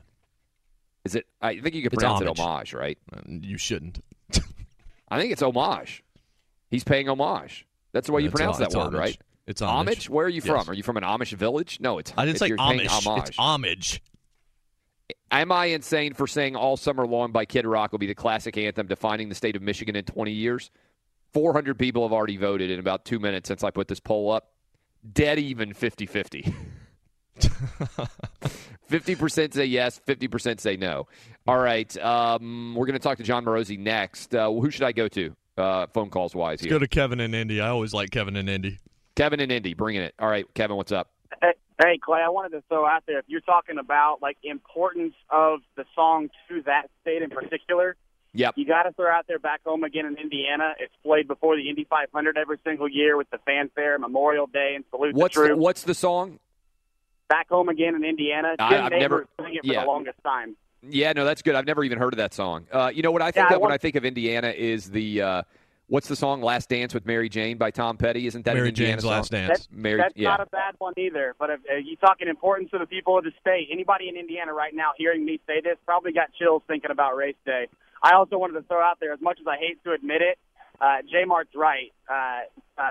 [1.04, 1.26] Is it?
[1.42, 2.38] I think you could pronounce homage.
[2.38, 2.98] it homage, right?
[3.12, 4.00] Uh, You shouldn't.
[5.08, 6.04] I think it's homage.
[6.70, 7.66] He's paying homage.
[7.92, 8.98] That's the way you It's pronounce that word, homage.
[8.98, 9.18] right?
[9.46, 10.08] It's homage.
[10.08, 10.46] Where are you Yes.
[10.46, 10.70] from?
[10.70, 11.78] Are you from an Amish village?
[11.80, 12.12] No, it's.
[12.16, 12.86] I didn't it's, say Amish.
[12.86, 13.28] homage.
[13.28, 14.02] It's homage.
[15.30, 18.56] Am I insane for saying "All Summer Long" by Kid Rock will be the classic
[18.56, 20.70] anthem defining the state of Michigan in 20 years?
[21.34, 24.52] 400 people have already voted in about two minutes since I put this poll up.
[25.12, 26.54] Dead even 50 50.
[28.90, 31.08] 50% say yes, 50% say no.
[31.46, 31.94] All right.
[31.98, 34.34] Um, we're going to talk to Jon Morosi next.
[34.34, 37.34] Uh, who should I go to, uh, phone calls wise Let's go to Kevin and
[37.34, 37.60] Indy.
[37.60, 38.78] I always like Kevin and Indy.
[39.16, 40.14] Kevin and Indy, bringing it.
[40.18, 41.10] All right, Kevin, what's up?
[41.40, 45.14] Hey, hey, Clay, I wanted to throw out there if you're talking about like importance
[45.30, 47.96] of the song to that state in particular,
[48.36, 48.54] Yep.
[48.56, 50.72] you got to throw out there back home again in Indiana.
[50.80, 54.84] It's played before the Indy 500 every single year with the fanfare, Memorial Day, and
[54.90, 56.38] salute What's the the, what's the song?
[57.28, 58.54] back home again in Indiana.
[58.58, 59.80] I- Jim I've never- sang it for yeah.
[59.82, 60.56] the longest time.
[60.82, 61.54] Yeah, no, that's good.
[61.54, 62.66] I've never even heard of that song.
[62.70, 64.90] Uh, you know what I think Yeah, I of when I think of Indiana is
[64.90, 65.42] the uh,
[65.86, 68.26] what's the song "Last Dance with Mary Jane" by Tom Petty?
[68.26, 69.10] Isn't that Mary an Indiana Jane's song?
[69.12, 69.48] Last Dance.
[69.48, 70.28] That's, Mary, that's yeah.
[70.28, 71.34] not a bad one either.
[71.38, 74.52] But if uh, you talking importance to the people of the state, anybody in Indiana
[74.52, 77.68] right now hearing me say this probably got chills thinking about race day.
[78.04, 80.38] I also wanted to throw out there, as much as I hate to admit it,
[80.80, 81.90] uh, J Mart's right.
[82.08, 82.40] Uh,
[82.78, 82.84] uh,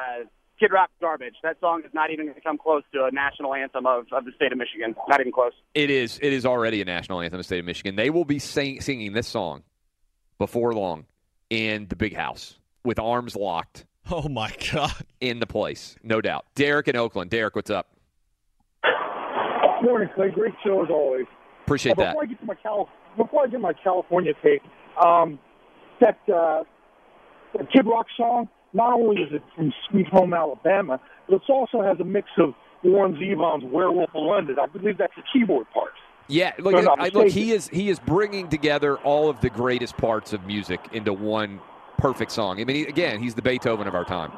[0.60, 1.36] Kid Rock's garbage.
[1.44, 4.26] That song is not even going to come close to a national anthem of, of
[4.26, 4.96] the state of Michigan.
[5.08, 5.52] Not even close.
[5.76, 6.20] It is.
[6.22, 7.96] It is already a national anthem of the state of Michigan.
[7.96, 9.64] They will be sing, singing this song
[10.40, 11.06] before long
[11.50, 14.94] in the big house with arms locked Oh my God!
[15.22, 16.46] in the place, no doubt.
[16.56, 17.30] Derek in Oakland.
[17.30, 17.90] Derek, what's up?
[19.84, 20.30] Morning, Clay.
[20.30, 21.26] Great show as always.
[21.66, 22.12] Appreciate Uh, that.
[22.12, 24.62] before I get to my Cal- before I get my California take,
[25.02, 25.40] um,
[26.00, 26.64] that uh,
[27.58, 28.50] the Kid Rock song.
[28.76, 32.56] Not only is it from Sweet Home Alabama, but it also has a mix of
[32.84, 34.58] Warren Zevon's Werewolf of London.
[34.60, 35.92] I believe that's the keyboard part.
[36.28, 40.34] Yeah, look, I, look, he is he is bringing together all of the greatest parts
[40.34, 41.60] of music into one
[41.98, 42.60] perfect song.
[42.60, 44.32] I mean, he, again, he's the Beethoven of our time.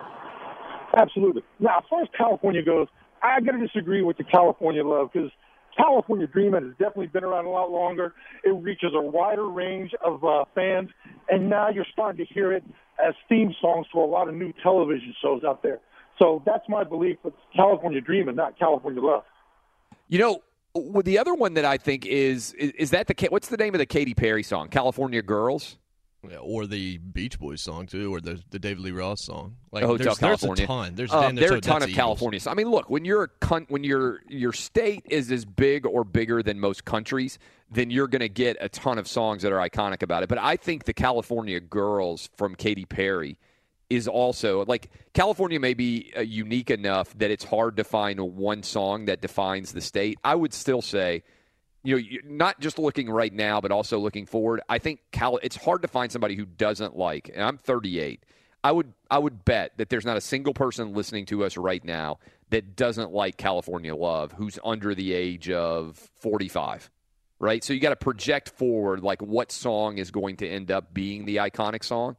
[0.98, 1.44] Absolutely.
[1.60, 2.88] Now, as far as California goes,
[3.22, 5.32] I got to disagree with the California love because
[5.78, 8.14] California Dreamin' has definitely been around a lot longer.
[8.44, 10.90] It reaches a wider range of uh, fans,
[11.30, 12.64] and now you're starting to hear it
[13.06, 15.80] as theme songs for a lot of new television shows out there.
[16.18, 17.18] So that's my belief.
[17.26, 19.24] It's California Dreamin', not California Love.
[20.08, 23.58] You know, the other one that I think is is, is that the what's the
[23.58, 24.70] name of the Katy Perry song?
[24.70, 25.78] California Girls.
[26.32, 29.56] Yeah, or the Beach Boys song too, or the the David Lee Roth song.
[29.72, 30.66] Like Hotel there's, California.
[30.66, 30.96] There's a ton.
[30.96, 32.40] There's, Uh, there's a ton of the California.
[32.40, 32.52] songs.
[32.52, 36.42] I mean, look when you're a when your your state is as big or bigger
[36.44, 37.38] than most countries,
[37.72, 40.30] then you're going to get a ton of songs that are iconic about it.
[40.30, 43.38] But I think the California Girls from Katy Perry
[43.90, 48.64] is also like California may be uh, unique enough that it's hard to find one
[48.64, 50.18] song that defines the state.
[50.24, 51.24] I would still say
[51.86, 54.62] you know, not just looking right now, but also looking forward.
[54.68, 55.38] I think Cal.
[55.38, 57.30] It's hard to find somebody who doesn't like.
[57.34, 58.24] And I'm 38.
[58.64, 61.84] I would I would bet that there's not a single person listening to us right
[61.84, 62.18] now
[62.50, 66.90] that doesn't like California Love who's under the age of 45.
[67.38, 67.64] Right?
[67.64, 71.26] So you got to project forward like what song is going to end up being
[71.26, 72.16] the iconic song.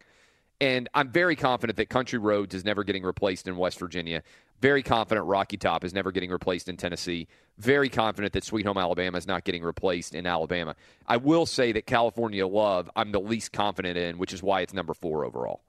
[0.61, 4.23] And I'm very confident that Country Roads is never getting replaced in West Virginia.
[4.61, 7.29] Very confident Rocky Top is never getting replaced in Tennessee.
[7.59, 10.75] Very confident that Sweet Home Alabama is not getting replaced in Alabama.
[11.07, 14.73] I will say that California Love, I'm the least confident in, which is why it's
[14.73, 15.63] number four overall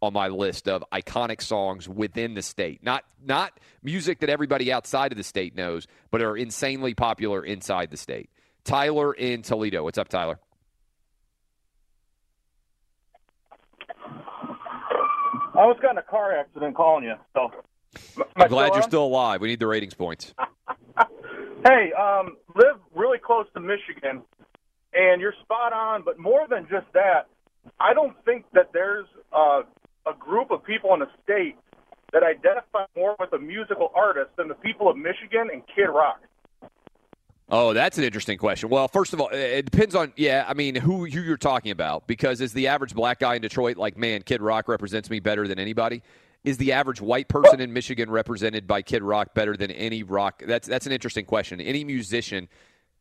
[0.00, 2.82] on my list of iconic songs within the state.
[2.82, 7.90] Not not music that everybody outside of the state knows, but are insanely popular inside
[7.90, 8.30] the state.
[8.64, 9.82] Tyler in Toledo.
[9.82, 10.38] What's up, Tyler?
[15.54, 17.14] I was got in a car accident calling you.
[17.34, 17.50] So,
[18.36, 19.40] I'm glad you're still alive.
[19.40, 20.34] We need the ratings points.
[21.66, 24.22] Hey, um, live really close to Michigan,
[24.94, 26.02] and you're spot on.
[26.04, 27.26] But more than just that,
[27.80, 29.62] I don't think that there's uh,
[30.06, 31.56] a group of people in the state
[32.12, 36.20] that identify more with a musical artist than the people of Michigan and Kid Rock.
[37.50, 38.68] Oh, that's an interesting question.
[38.68, 40.44] Well, first of all, it depends on yeah.
[40.46, 42.06] I mean, who who you're talking about?
[42.06, 45.48] Because as the average black guy in Detroit, like man, Kid Rock represents me better
[45.48, 46.02] than anybody.
[46.48, 50.42] Is the average white person in Michigan represented by Kid Rock better than any rock?
[50.46, 51.60] That's that's an interesting question.
[51.60, 52.48] Any musician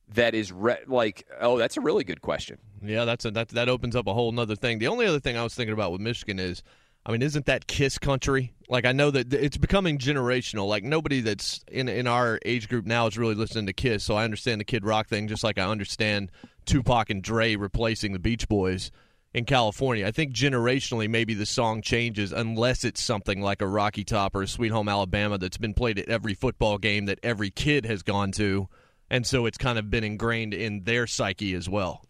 [0.09, 2.57] that is re- like, oh, that's a really good question.
[2.83, 4.79] Yeah, that's a, that that opens up a whole nother thing.
[4.79, 6.61] The only other thing I was thinking about with Michigan is,
[7.05, 8.53] I mean, isn't that Kiss country?
[8.67, 10.67] Like, I know that it's becoming generational.
[10.67, 14.03] Like, nobody that's in in our age group now is really listening to Kiss.
[14.03, 16.31] So I understand the Kid Rock thing, just like I understand
[16.65, 18.91] Tupac and Dre replacing the Beach Boys
[19.33, 20.05] in California.
[20.07, 24.43] I think generationally, maybe the song changes unless it's something like a Rocky Top or
[24.43, 28.03] a Sweet Home Alabama that's been played at every football game that every kid has
[28.03, 28.67] gone to,
[29.09, 32.03] and so it's kind of been ingrained in their psyche as well.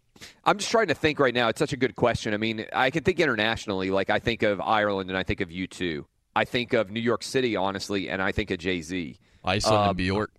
[0.44, 1.48] I'm just trying to think right now.
[1.48, 2.34] It's such a good question.
[2.34, 3.90] I mean, I can think internationally.
[3.90, 6.04] Like I think of Ireland and I think of U2.
[6.34, 9.16] I think of New York City, honestly, and I think of Jay Z.
[9.44, 10.32] Iceland Um, and Bjork.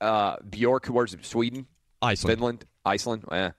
[0.00, 1.16] Uh, Bjork, where's?
[1.22, 1.66] Sweden?
[2.02, 2.36] Iceland.
[2.38, 2.64] Finland?
[2.84, 3.24] Iceland?
[3.32, 3.50] Eh.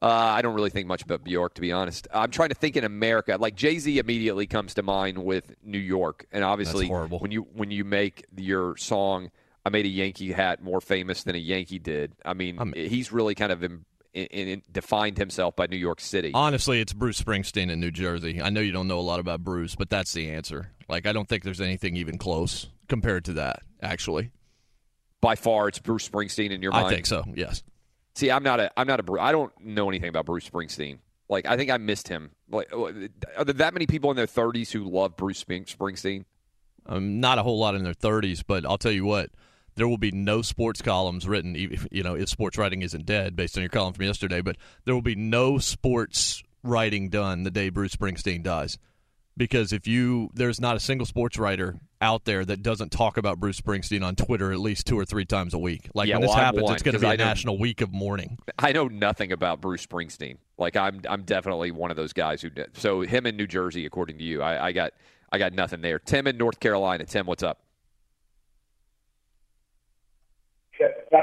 [0.00, 2.06] Uh, I don't really think much about Bjork, to be honest.
[2.12, 3.36] I'm trying to think in America.
[3.38, 7.70] Like Jay Z immediately comes to mind with New York, and obviously, when you when
[7.70, 9.30] you make your song,
[9.66, 13.34] "I made a Yankee hat more famous than a Yankee did." I mean, he's really
[13.34, 13.84] kind of in,
[14.14, 16.30] in, in, defined himself by New York City.
[16.32, 18.40] Honestly, it's Bruce Springsteen in New Jersey.
[18.40, 20.70] I know you don't know a lot about Bruce, but that's the answer.
[20.88, 23.62] Like, I don't think there's anything even close compared to that.
[23.82, 24.30] Actually,
[25.20, 26.86] By far, it's Bruce Springsteen in your mind.
[26.86, 27.24] I think so.
[27.34, 27.62] Yes.
[28.18, 30.98] See, I'm not a I'm not a I don't know anything about Bruce Springsteen.
[31.28, 32.32] Like I think I missed him.
[32.50, 36.24] Like are there that many people in their 30s who love Bruce Springsteen?
[36.86, 39.30] Um, not a whole lot in their 30s, but I'll tell you what,
[39.76, 41.54] there will be no sports columns written.
[41.92, 44.96] You know, if sports writing isn't dead, based on your column from yesterday, but there
[44.96, 48.78] will be no sports writing done the day Bruce Springsteen dies,
[49.36, 53.40] because if you there's not a single sports writer out there that doesn't talk about
[53.40, 55.88] Bruce Springsteen on Twitter at least two or three times a week.
[55.94, 57.58] Like Yeah, when this well, happens, one, it's going to be a I know- national
[57.58, 58.38] week of mourning.
[58.58, 60.36] I know nothing about Bruce Springsteen.
[60.58, 62.76] Like I'm I'm definitely one of those guys who did.
[62.76, 64.92] So him in New Jersey, according to you, I, I got
[65.32, 65.98] I got nothing there.
[65.98, 67.04] Tim in North Carolina.
[67.04, 67.60] Tim, what's up?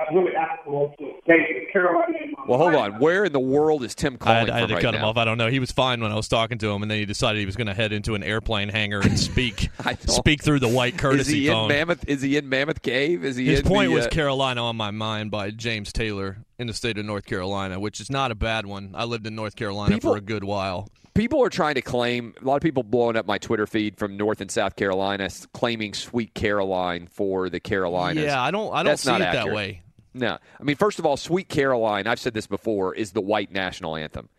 [0.06, 2.14] That's really applicable to the Carolina.
[2.48, 3.00] Well, hold on.
[3.00, 5.04] Where in the world is Tim I calling had, I had to right cut him
[5.04, 5.18] off.
[5.18, 5.50] I don't know.
[5.50, 7.56] He was fine when I was talking to him, and then he decided he was
[7.56, 9.70] going to head into an airplane hangar and speak
[10.08, 11.64] speak through the white Is courtesy he phone.
[11.64, 12.08] in Mammoth?
[12.08, 13.26] Is he in Mammoth Cave?
[13.26, 16.38] Is he His in point the, was uh, Carolina on my mind by James Taylor
[16.60, 18.92] in the state of North Carolina, which is not a bad one.
[18.94, 20.88] I lived in North Carolina People- for a good while.
[21.16, 24.18] people are trying to claim a lot of people blowing up my Twitter feed from
[24.18, 28.24] North and South Carolina, claiming Sweet Caroline for the Carolinas.
[28.24, 29.82] Yeah, I don't I don't That's see not it that way.
[30.16, 33.52] No, I mean, first of all, "Sweet Caroline." I've said this before is the white
[33.52, 34.30] national anthem.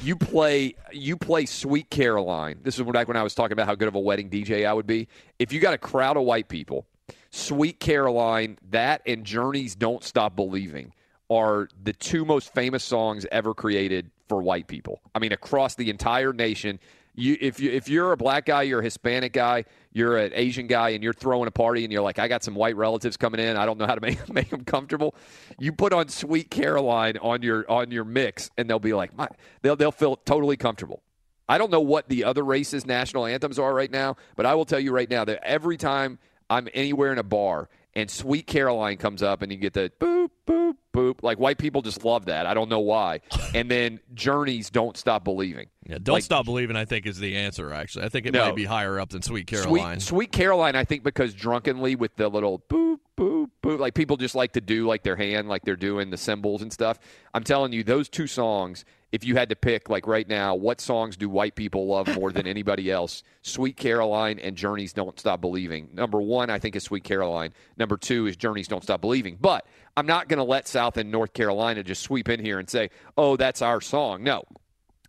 [0.00, 3.74] you play, you play "Sweet Caroline." This is back when I was talking about how
[3.74, 5.08] good of a wedding DJ I would be.
[5.38, 6.86] If you got a crowd of white people,
[7.30, 10.94] "Sweet Caroline," that and Journey's "Don't Stop Believing"
[11.28, 15.02] are the two most famous songs ever created for white people.
[15.14, 16.80] I mean, across the entire nation.
[17.18, 20.66] You, if you if you're a black guy, you're a Hispanic guy, you're an Asian
[20.66, 23.40] guy, and you're throwing a party, and you're like, I got some white relatives coming
[23.40, 23.56] in.
[23.56, 25.14] I don't know how to make make them comfortable.
[25.58, 29.12] You put on Sweet Caroline on your on your mix, and they'll be like,
[29.62, 31.02] they'll they'll feel totally comfortable.
[31.48, 34.64] I don't know what the other races' national anthems are right now, but I will
[34.64, 36.18] tell you right now that every time
[36.50, 40.28] I'm anywhere in a bar and Sweet Caroline comes up and you get the boop,
[40.46, 42.46] boop, boop, like white people just love that.
[42.46, 43.20] I don't know why.
[43.54, 45.68] And then Journeys Don't Stop Believing.
[45.88, 46.76] Yeah, don't Like, stop believing.
[46.76, 47.72] I think is the answer.
[47.72, 48.44] Actually, I think it No.
[48.46, 49.98] might be higher up than Sweet Caroline.
[50.00, 54.16] Sweet, Sweet Caroline, I think because drunkenly with the little boop, boop, boop, like people
[54.18, 56.98] just like to do like their hand, like they're doing the symbols and stuff.
[57.32, 60.80] I'm telling you, those two songs, if you had to pick like right now, what
[60.80, 63.22] songs do white people love more than anybody else?
[63.42, 65.88] Sweet Caroline and Journeys Don't Stop Believing.
[65.92, 67.52] Number one, I think, is Sweet Caroline.
[67.76, 69.38] Number two is Journeys Don't Stop Believing.
[69.40, 72.68] But I'm not going to let South and North Carolina just sweep in here and
[72.68, 74.22] say, oh, that's our song.
[74.22, 74.42] No,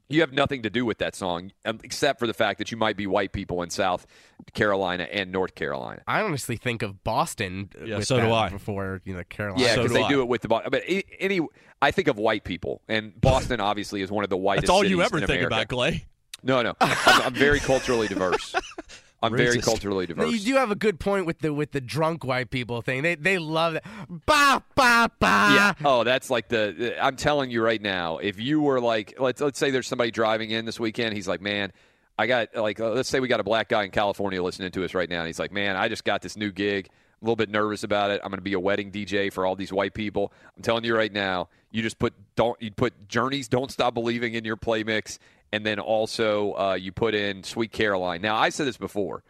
[0.10, 2.78] you have nothing to do with that song, um, except for the fact that you
[2.78, 4.08] might be white people in South
[4.54, 6.02] Carolina and North Carolina.
[6.08, 7.70] I honestly think of Boston.
[7.84, 8.50] Yeah, with so do that I.
[8.50, 9.64] Before you know Carolina.
[9.64, 10.10] Yeah, So because do they I.
[10.10, 10.48] do it with the.
[10.48, 10.84] Bo- But
[11.20, 11.42] any,
[11.82, 14.64] I think of white people, and Boston obviously is one of the whitest.
[14.64, 15.56] That's all you cities ever in think America.
[15.56, 16.06] about, Clay.
[16.44, 18.56] No, no, I'm, I'm very culturally diverse.
[19.22, 20.32] I'm very culturally diverse.
[20.32, 23.02] you do have a good point with the with the drunk white people thing.
[23.02, 23.84] They they love that.
[24.10, 25.50] Ba ba ba.
[25.54, 25.74] Yeah.
[25.84, 26.96] Oh, that's like the.
[27.02, 28.18] I'm telling you right now.
[28.20, 31.16] If you were like, let's let's say there's somebody driving in this weekend.
[31.16, 31.72] He's like, man,
[32.20, 34.86] I got like, uh, let's say we got a black guy in California listening to
[34.86, 35.20] us right now.
[35.20, 36.90] And he's like, man, I just got this new gig.
[37.20, 38.22] A little bit nervous about it.
[38.24, 40.32] I'm going to be a wedding DJ for all these white people.
[40.56, 41.50] I'm telling you right now.
[41.72, 45.18] You just put don't you put Journeys "Don't Stop Believing" in your play mix,
[45.52, 49.24] and then also uh, you put in "Sweet Caroline." Now I said this before.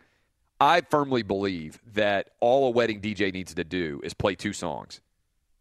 [0.60, 5.02] I firmly believe that all a wedding DJ needs to do is play two songs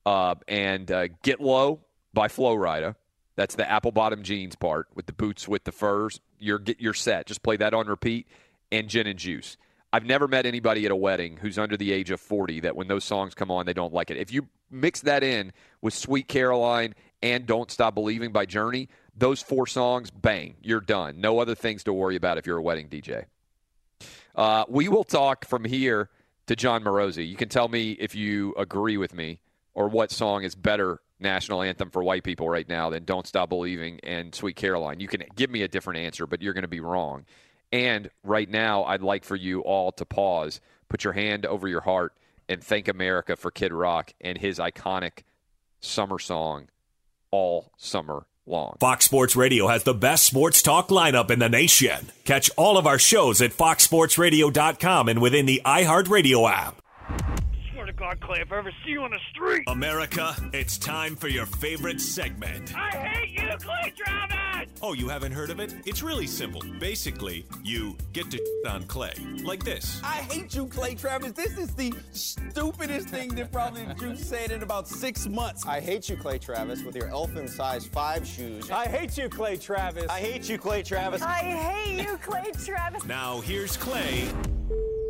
[0.06, 1.80] uh, and uh, Get Low
[2.14, 2.94] by Flo Rida.
[3.34, 6.20] That's the apple bottom jeans part with the boots with the furs.
[6.38, 7.26] You're get you're set.
[7.26, 8.26] Just play that on repeat
[8.72, 9.58] and gin and juice.
[9.92, 12.88] I've never met anybody at a wedding who's under the age of 40 that when
[12.88, 14.16] those songs come on, they don't like it.
[14.16, 19.40] If you mix that in with Sweet Caroline and Don't Stop Believing by Journey, those
[19.42, 21.20] four songs, bang, you're done.
[21.20, 23.24] No other things to worry about if you're a wedding DJ.
[24.34, 26.10] Uh, we will talk from here
[26.46, 27.26] to Jon Morosi.
[27.26, 29.40] You can tell me if you agree with me
[29.74, 33.48] or what song is better national anthem for white people right now than Don't Stop
[33.48, 35.00] Believing and Sweet Caroline.
[35.00, 37.24] You can give me a different answer, but you're going to be wrong.
[37.72, 41.80] And right now, I'd like for you all to pause, put your hand over your
[41.80, 42.12] heart,
[42.48, 45.22] and thank America for Kid Rock and his iconic
[45.80, 46.68] summer song,
[47.30, 48.76] All Summer Long.
[48.78, 52.12] Fox Sports Radio has the best sports talk lineup in the nation.
[52.24, 56.80] Catch all of our shows at foxsportsradio.com and within the iHeartRadio app.
[57.96, 59.64] Swear to God, Clay, if I ever see you on the street.
[59.66, 62.74] America, it's time for your favorite segment.
[62.76, 64.70] I hate you, Clay Travis!
[64.82, 65.74] Oh, you haven't heard of it?
[65.86, 66.62] It's really simple.
[66.78, 69.14] Basically, you get to on Clay.
[69.42, 70.00] Like this.
[70.02, 71.32] I hate you, Clay Travis.
[71.32, 75.66] This is the stupidest thing that probably you've said in about six months.
[75.66, 78.70] I hate you, Clay Travis, with your elfin size five shoes.
[78.70, 80.08] I hate you, Clay Travis.
[80.08, 81.22] I hate you, Clay Travis.
[81.22, 83.04] I hate you, Clay Travis.
[83.04, 84.28] Now here's Clay.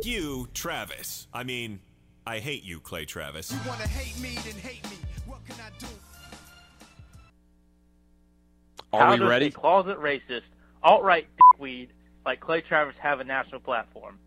[0.03, 1.27] You, Travis.
[1.33, 1.79] I mean,
[2.27, 3.53] I hate you, Clay Travis.
[3.53, 4.97] You wanna hate me, then hate me.
[5.25, 5.87] What can I do?
[8.91, 9.45] Are How we does ready?
[9.45, 10.41] A closet racist,
[10.83, 11.87] alt-right dickweed
[12.25, 14.19] like Clay Travis have a national platform?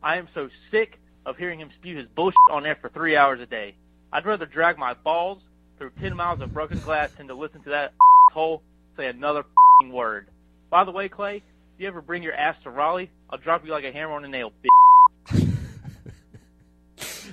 [0.00, 3.40] I am so sick of hearing him spew his bullshit on air for three hours
[3.40, 3.74] a day.
[4.12, 5.42] I'd rather drag my balls
[5.76, 7.94] through ten miles of broken glass than to listen to that
[8.32, 8.62] hole
[8.96, 9.44] say another
[9.80, 10.28] fing word.
[10.70, 11.42] By the way, Clay, if
[11.78, 14.28] you ever bring your ass to Raleigh, I'll drop you like a hammer on a
[14.28, 15.56] nail, bitch.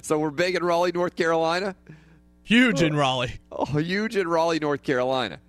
[0.01, 1.75] So we're big in Raleigh, North Carolina.
[2.43, 3.39] Huge in Raleigh.
[3.51, 5.39] Oh, huge in Raleigh, North Carolina.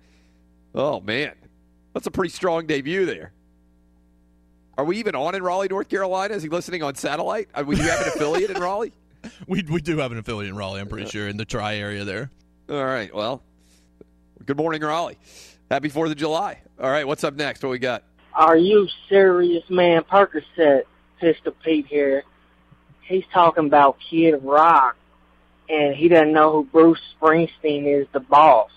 [0.75, 1.33] Oh man,
[1.93, 3.31] that's a pretty strong debut there.
[4.77, 6.33] Are we even on in Raleigh, North Carolina?
[6.33, 7.49] Is he listening on satellite?
[7.55, 8.93] Are we do you have an affiliate in Raleigh?
[9.47, 10.81] We we do have an affiliate in Raleigh.
[10.81, 12.29] I'm pretty sure in the Tri area there.
[12.69, 13.13] All right.
[13.13, 13.41] Well,
[14.45, 15.17] good morning, Raleigh.
[15.71, 16.59] Happy Fourth of July.
[16.79, 17.07] All right.
[17.07, 17.63] What's up next?
[17.63, 18.03] What we got?
[18.33, 20.03] Are you serious, man?
[20.03, 20.83] Percocet,
[21.19, 22.23] Pistol Pete here.
[23.09, 24.95] He's talking about Kid Rock,
[25.67, 28.69] and he doesn't know who Bruce Springsteen is, the boss.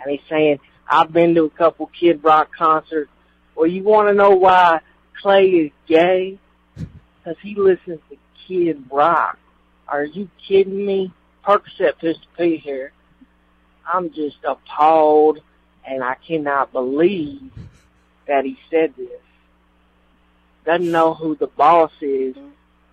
[0.00, 0.58] And he's saying,
[0.90, 3.10] I've been to a couple Kid Rock concerts.
[3.54, 4.80] Well, you want to know why
[5.22, 6.38] Clay is gay?
[7.24, 8.16] Because he listens to
[8.46, 9.38] Kid Rock.
[9.86, 11.12] Are you kidding me?
[11.44, 12.92] Percocet Pistol Pete here.
[13.86, 15.40] I'm just appalled,
[15.84, 17.50] and I cannot believe
[18.26, 19.20] that he said this.
[20.64, 22.34] Doesn't know who the boss is,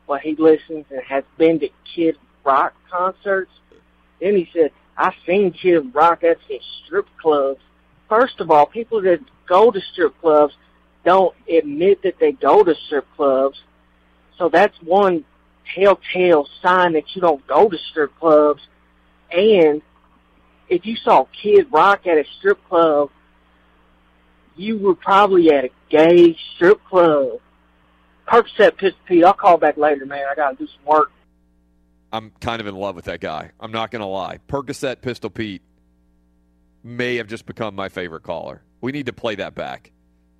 [0.07, 3.51] but he listens and has been to Kid Rock concerts.
[4.21, 7.59] Then he said, I've seen Kid Rock at some strip clubs.
[8.07, 10.53] First of all, people that go to strip clubs
[11.03, 13.59] don't admit that they go to strip clubs.
[14.37, 15.25] So that's one
[15.73, 18.61] telltale sign that you don't go to strip clubs.
[19.31, 19.81] And
[20.69, 23.09] if you saw Kid Rock at a strip club,
[24.55, 27.39] you were probably at a gay strip club.
[28.27, 30.25] Percocet Pistol Pete, I'll call back later, man.
[30.29, 31.11] I gotta do some work.
[32.15, 33.51] I'm kind of in love with that guy.
[33.59, 34.39] I'm not going to lie.
[34.47, 35.61] Percocet Pistol Pete
[36.81, 38.61] may have just become my favorite caller.
[38.79, 39.91] We need to play that back.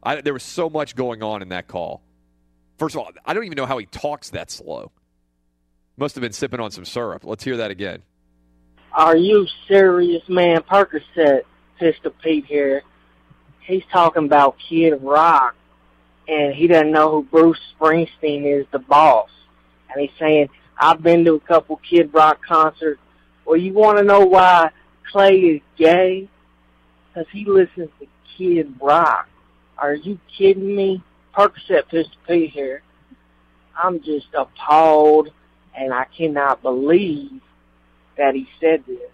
[0.02, 2.02] I, there was so much going on in that call.
[2.78, 4.92] First of all, I don't even know how he talks that slow.
[5.98, 7.26] Must have been sipping on some syrup.
[7.26, 8.04] Let's hear that again.
[8.94, 10.62] Are you serious, man?
[10.62, 11.42] Percocet
[11.78, 12.84] Pistol Pete here.
[13.60, 15.56] He's talking about Kid Rock,
[16.28, 19.30] and he doesn't know who Bruce Springsteen is, the boss.
[19.90, 20.50] And he's saying,
[20.80, 23.00] I've been to a couple Kid Rock concerts.
[23.46, 24.72] Well, you want to know why
[25.12, 26.28] Clay is gay?
[27.08, 28.08] Because he listens to
[28.38, 29.28] Kid Rock.
[29.78, 31.04] Are you kidding me?
[31.36, 32.82] Percocet Pistol Pete here.
[33.78, 35.30] I'm just appalled,
[35.76, 37.42] and I cannot believe
[38.18, 39.12] that he said this.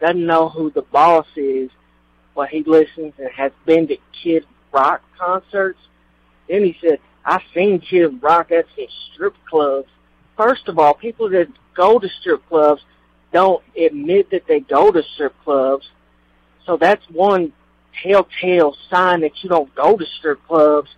[0.00, 1.70] Doesn't know who the boss is,
[2.34, 5.78] but he listens and has been to Kid Rock concerts.
[6.48, 9.88] Then he said, I've seen Kid Rock at his strip clubs.
[10.36, 12.82] First of all, people that go to strip clubs
[13.32, 15.88] don't admit that they go to strip clubs.
[16.66, 17.52] So that's one
[18.02, 20.88] telltale sign that you don't go to strip clubs.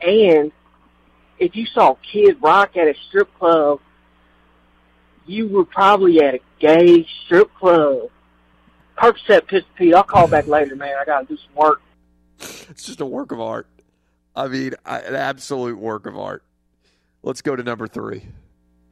[0.00, 0.52] And
[1.38, 3.80] if you saw Kid Rock at a strip club,
[5.26, 8.10] you were probably at a gay strip club.
[8.98, 10.94] Percocet Pistol Pete, I'll call back later, man.
[11.00, 11.80] I gotta do some work.
[12.70, 13.66] It's just a work of art.
[14.34, 16.42] I mean, I- an absolute work of art.
[17.22, 18.22] Let's go to number three.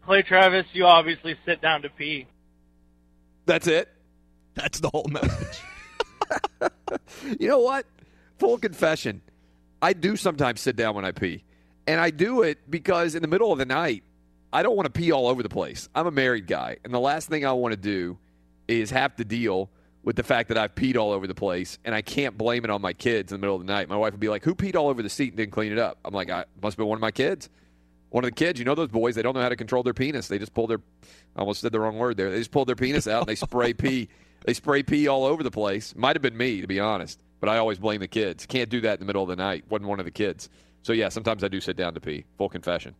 [0.04, 2.26] Clay Travis, you obviously sit down to pee.
[3.46, 3.88] That's it.
[4.54, 5.60] That's the whole message.
[7.40, 7.86] you know what?
[8.38, 9.22] Full confession.
[9.82, 11.44] I do sometimes sit down when I pee.
[11.86, 14.04] And I do it because in the middle of the night,
[14.52, 15.88] I don't want to pee all over the place.
[15.94, 18.18] I'm a married guy, and the last thing I want to do
[18.68, 19.70] is have to deal
[20.02, 22.70] with the fact that I've peed all over the place, and I can't blame it
[22.70, 23.88] on my kids in the middle of the night.
[23.88, 25.78] My wife would be like, "Who peed all over the seat and didn't clean it
[25.78, 27.48] up?" I'm like, "I must have been one of my kids."
[28.10, 29.94] One of the kids, you know those boys, they don't know how to control their
[29.94, 30.26] penis.
[30.26, 30.80] They just pull their
[31.36, 32.30] I almost said the wrong word there.
[32.30, 34.08] They just pulled their penis out and they spray pee.
[34.42, 35.94] They spray pee all over the place.
[35.94, 37.22] Might have been me, to be honest.
[37.40, 38.46] But I always blame the kids.
[38.46, 39.64] Can't do that in the middle of the night.
[39.68, 40.48] Wasn't one of the kids.
[40.82, 42.24] So yeah, sometimes I do sit down to pee.
[42.38, 42.94] Full confession.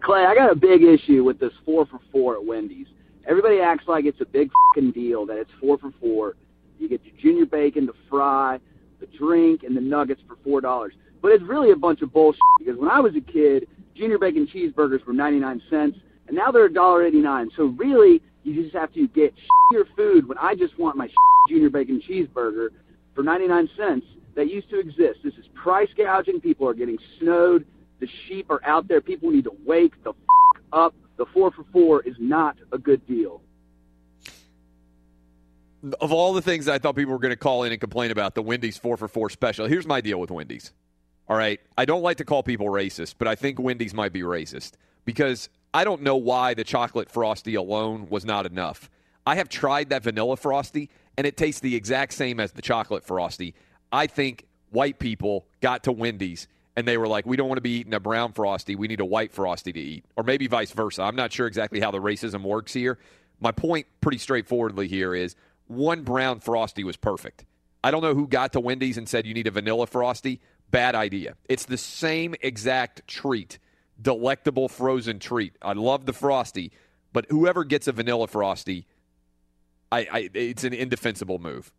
[0.00, 2.86] Clay, I got a big issue with this four for four at Wendy's.
[3.28, 6.34] Everybody acts like it's a big fucking deal that it's four for four.
[6.78, 8.58] You get your junior bacon, the fry,
[9.00, 10.94] the drink, and the nuggets for four dollars.
[11.20, 14.46] But it's really a bunch of bullshit because when I was a kid, junior bacon
[14.46, 15.98] cheeseburgers were 99 cents,
[16.28, 17.48] and now they're $1.89.
[17.56, 19.34] So really, you just have to get
[19.72, 21.08] your food when I just want my
[21.48, 22.68] junior bacon cheeseburger
[23.14, 24.06] for 99 cents
[24.36, 25.18] that used to exist.
[25.24, 26.40] This is price gouging.
[26.40, 27.66] People are getting snowed.
[28.00, 29.00] The sheep are out there.
[29.00, 30.16] People need to wake the f-
[30.72, 30.94] up.
[31.18, 33.42] The four for four is not a good deal.
[36.00, 38.34] Of all the things I thought people were going to call in and complain about,
[38.34, 39.66] the Wendy's four for four special.
[39.66, 40.72] Here's my deal with Wendy's.
[41.28, 44.22] All right, I don't like to call people racist, but I think Wendy's might be
[44.22, 44.72] racist
[45.04, 48.88] because I don't know why the chocolate frosty alone was not enough.
[49.26, 50.88] I have tried that vanilla frosty,
[51.18, 53.54] and it tastes the exact same as the chocolate frosty.
[53.92, 56.48] I think white people got to Wendy's
[56.78, 58.76] and they were like, we don't want to be eating a brown frosty.
[58.76, 60.04] We need a white frosty to eat.
[60.14, 61.02] Or maybe vice versa.
[61.02, 63.00] I'm not sure exactly how the racism works here.
[63.40, 65.34] My point, pretty straightforwardly, here is
[65.66, 67.44] one brown frosty was perfect.
[67.82, 70.40] I don't know who got to Wendy's and said you need a vanilla frosty.
[70.70, 71.34] Bad idea.
[71.48, 73.58] It's the same exact treat,
[74.00, 75.54] delectable frozen treat.
[75.60, 76.70] I love the frosty,
[77.12, 78.86] but whoever gets a vanilla frosty,
[79.90, 81.72] I, I it's an indefensible move.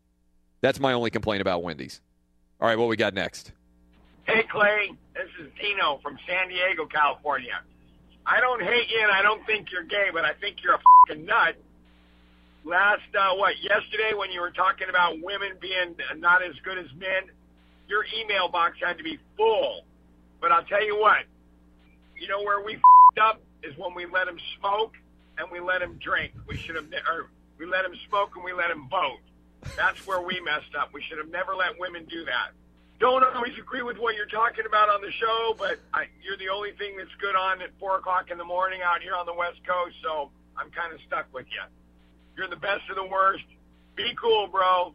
[0.59, 2.01] That's my only complaint about Wendy's.
[2.59, 3.53] All right, what we got next?
[4.29, 7.65] Hey, Clay, this is Dino from San Diego, California.
[8.27, 10.81] I don't hate you and I don't think you're gay, but I think you're a
[11.07, 11.55] fucking nut.
[12.63, 16.85] Last, uh, what, yesterday when you were talking about women being not as good as
[16.95, 17.33] men,
[17.87, 19.81] your email box had to be full.
[20.39, 21.25] But I'll tell you what,
[22.15, 24.93] you know where we fed up is when we let him smoke
[25.39, 26.33] and we let him drink.
[26.47, 29.25] We should have, ne- or we let him smoke and we let him vote.
[29.75, 30.93] That's where we messed up.
[30.93, 32.53] We should have never let women do that.
[32.99, 36.49] Don't always agree with what you're talking about on the show, but I, you're the
[36.49, 39.33] only thing that's good on at four o'clock in the morning out here on the
[39.33, 39.95] West Coast.
[40.03, 41.61] So I'm kind of stuck with you.
[42.37, 43.43] You're the best of the worst.
[43.95, 44.93] Be cool, bro.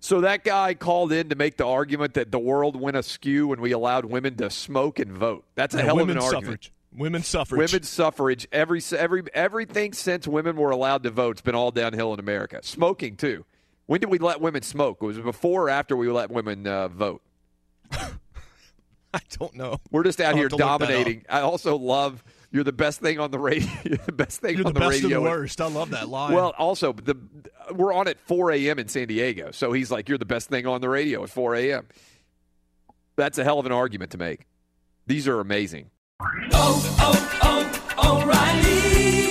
[0.00, 3.60] So that guy called in to make the argument that the world went askew when
[3.60, 5.44] we allowed women to smoke and vote.
[5.54, 6.22] That's a Yeah, hell of an argument.
[6.22, 6.72] women's suffrage.
[6.92, 7.58] Women's suffrage.
[7.72, 8.48] Women's suffrage.
[8.52, 12.60] Every every everything since women were allowed to vote has been all downhill in America.
[12.62, 13.44] Smoking too.
[13.88, 15.02] When did we let women smoke?
[15.02, 17.22] Was it before or after we let women uh, vote?
[17.90, 19.78] I don't know.
[19.90, 20.80] We're just out I'll here have to look that up.
[20.80, 21.24] dominating.
[21.26, 23.66] I also love you're the best thing on the radio.
[24.04, 25.22] The best thing You're on the best radio.
[25.22, 25.58] the worst.
[25.62, 26.34] I love that line.
[26.34, 27.16] Well, also the
[27.74, 28.78] we're on at 4 a.m.
[28.78, 31.54] in San Diego, so he's like, "You're the best thing on the radio at 4
[31.56, 31.88] a.m."
[33.16, 34.46] That's a hell of an argument to make.
[35.06, 35.90] These are amazing.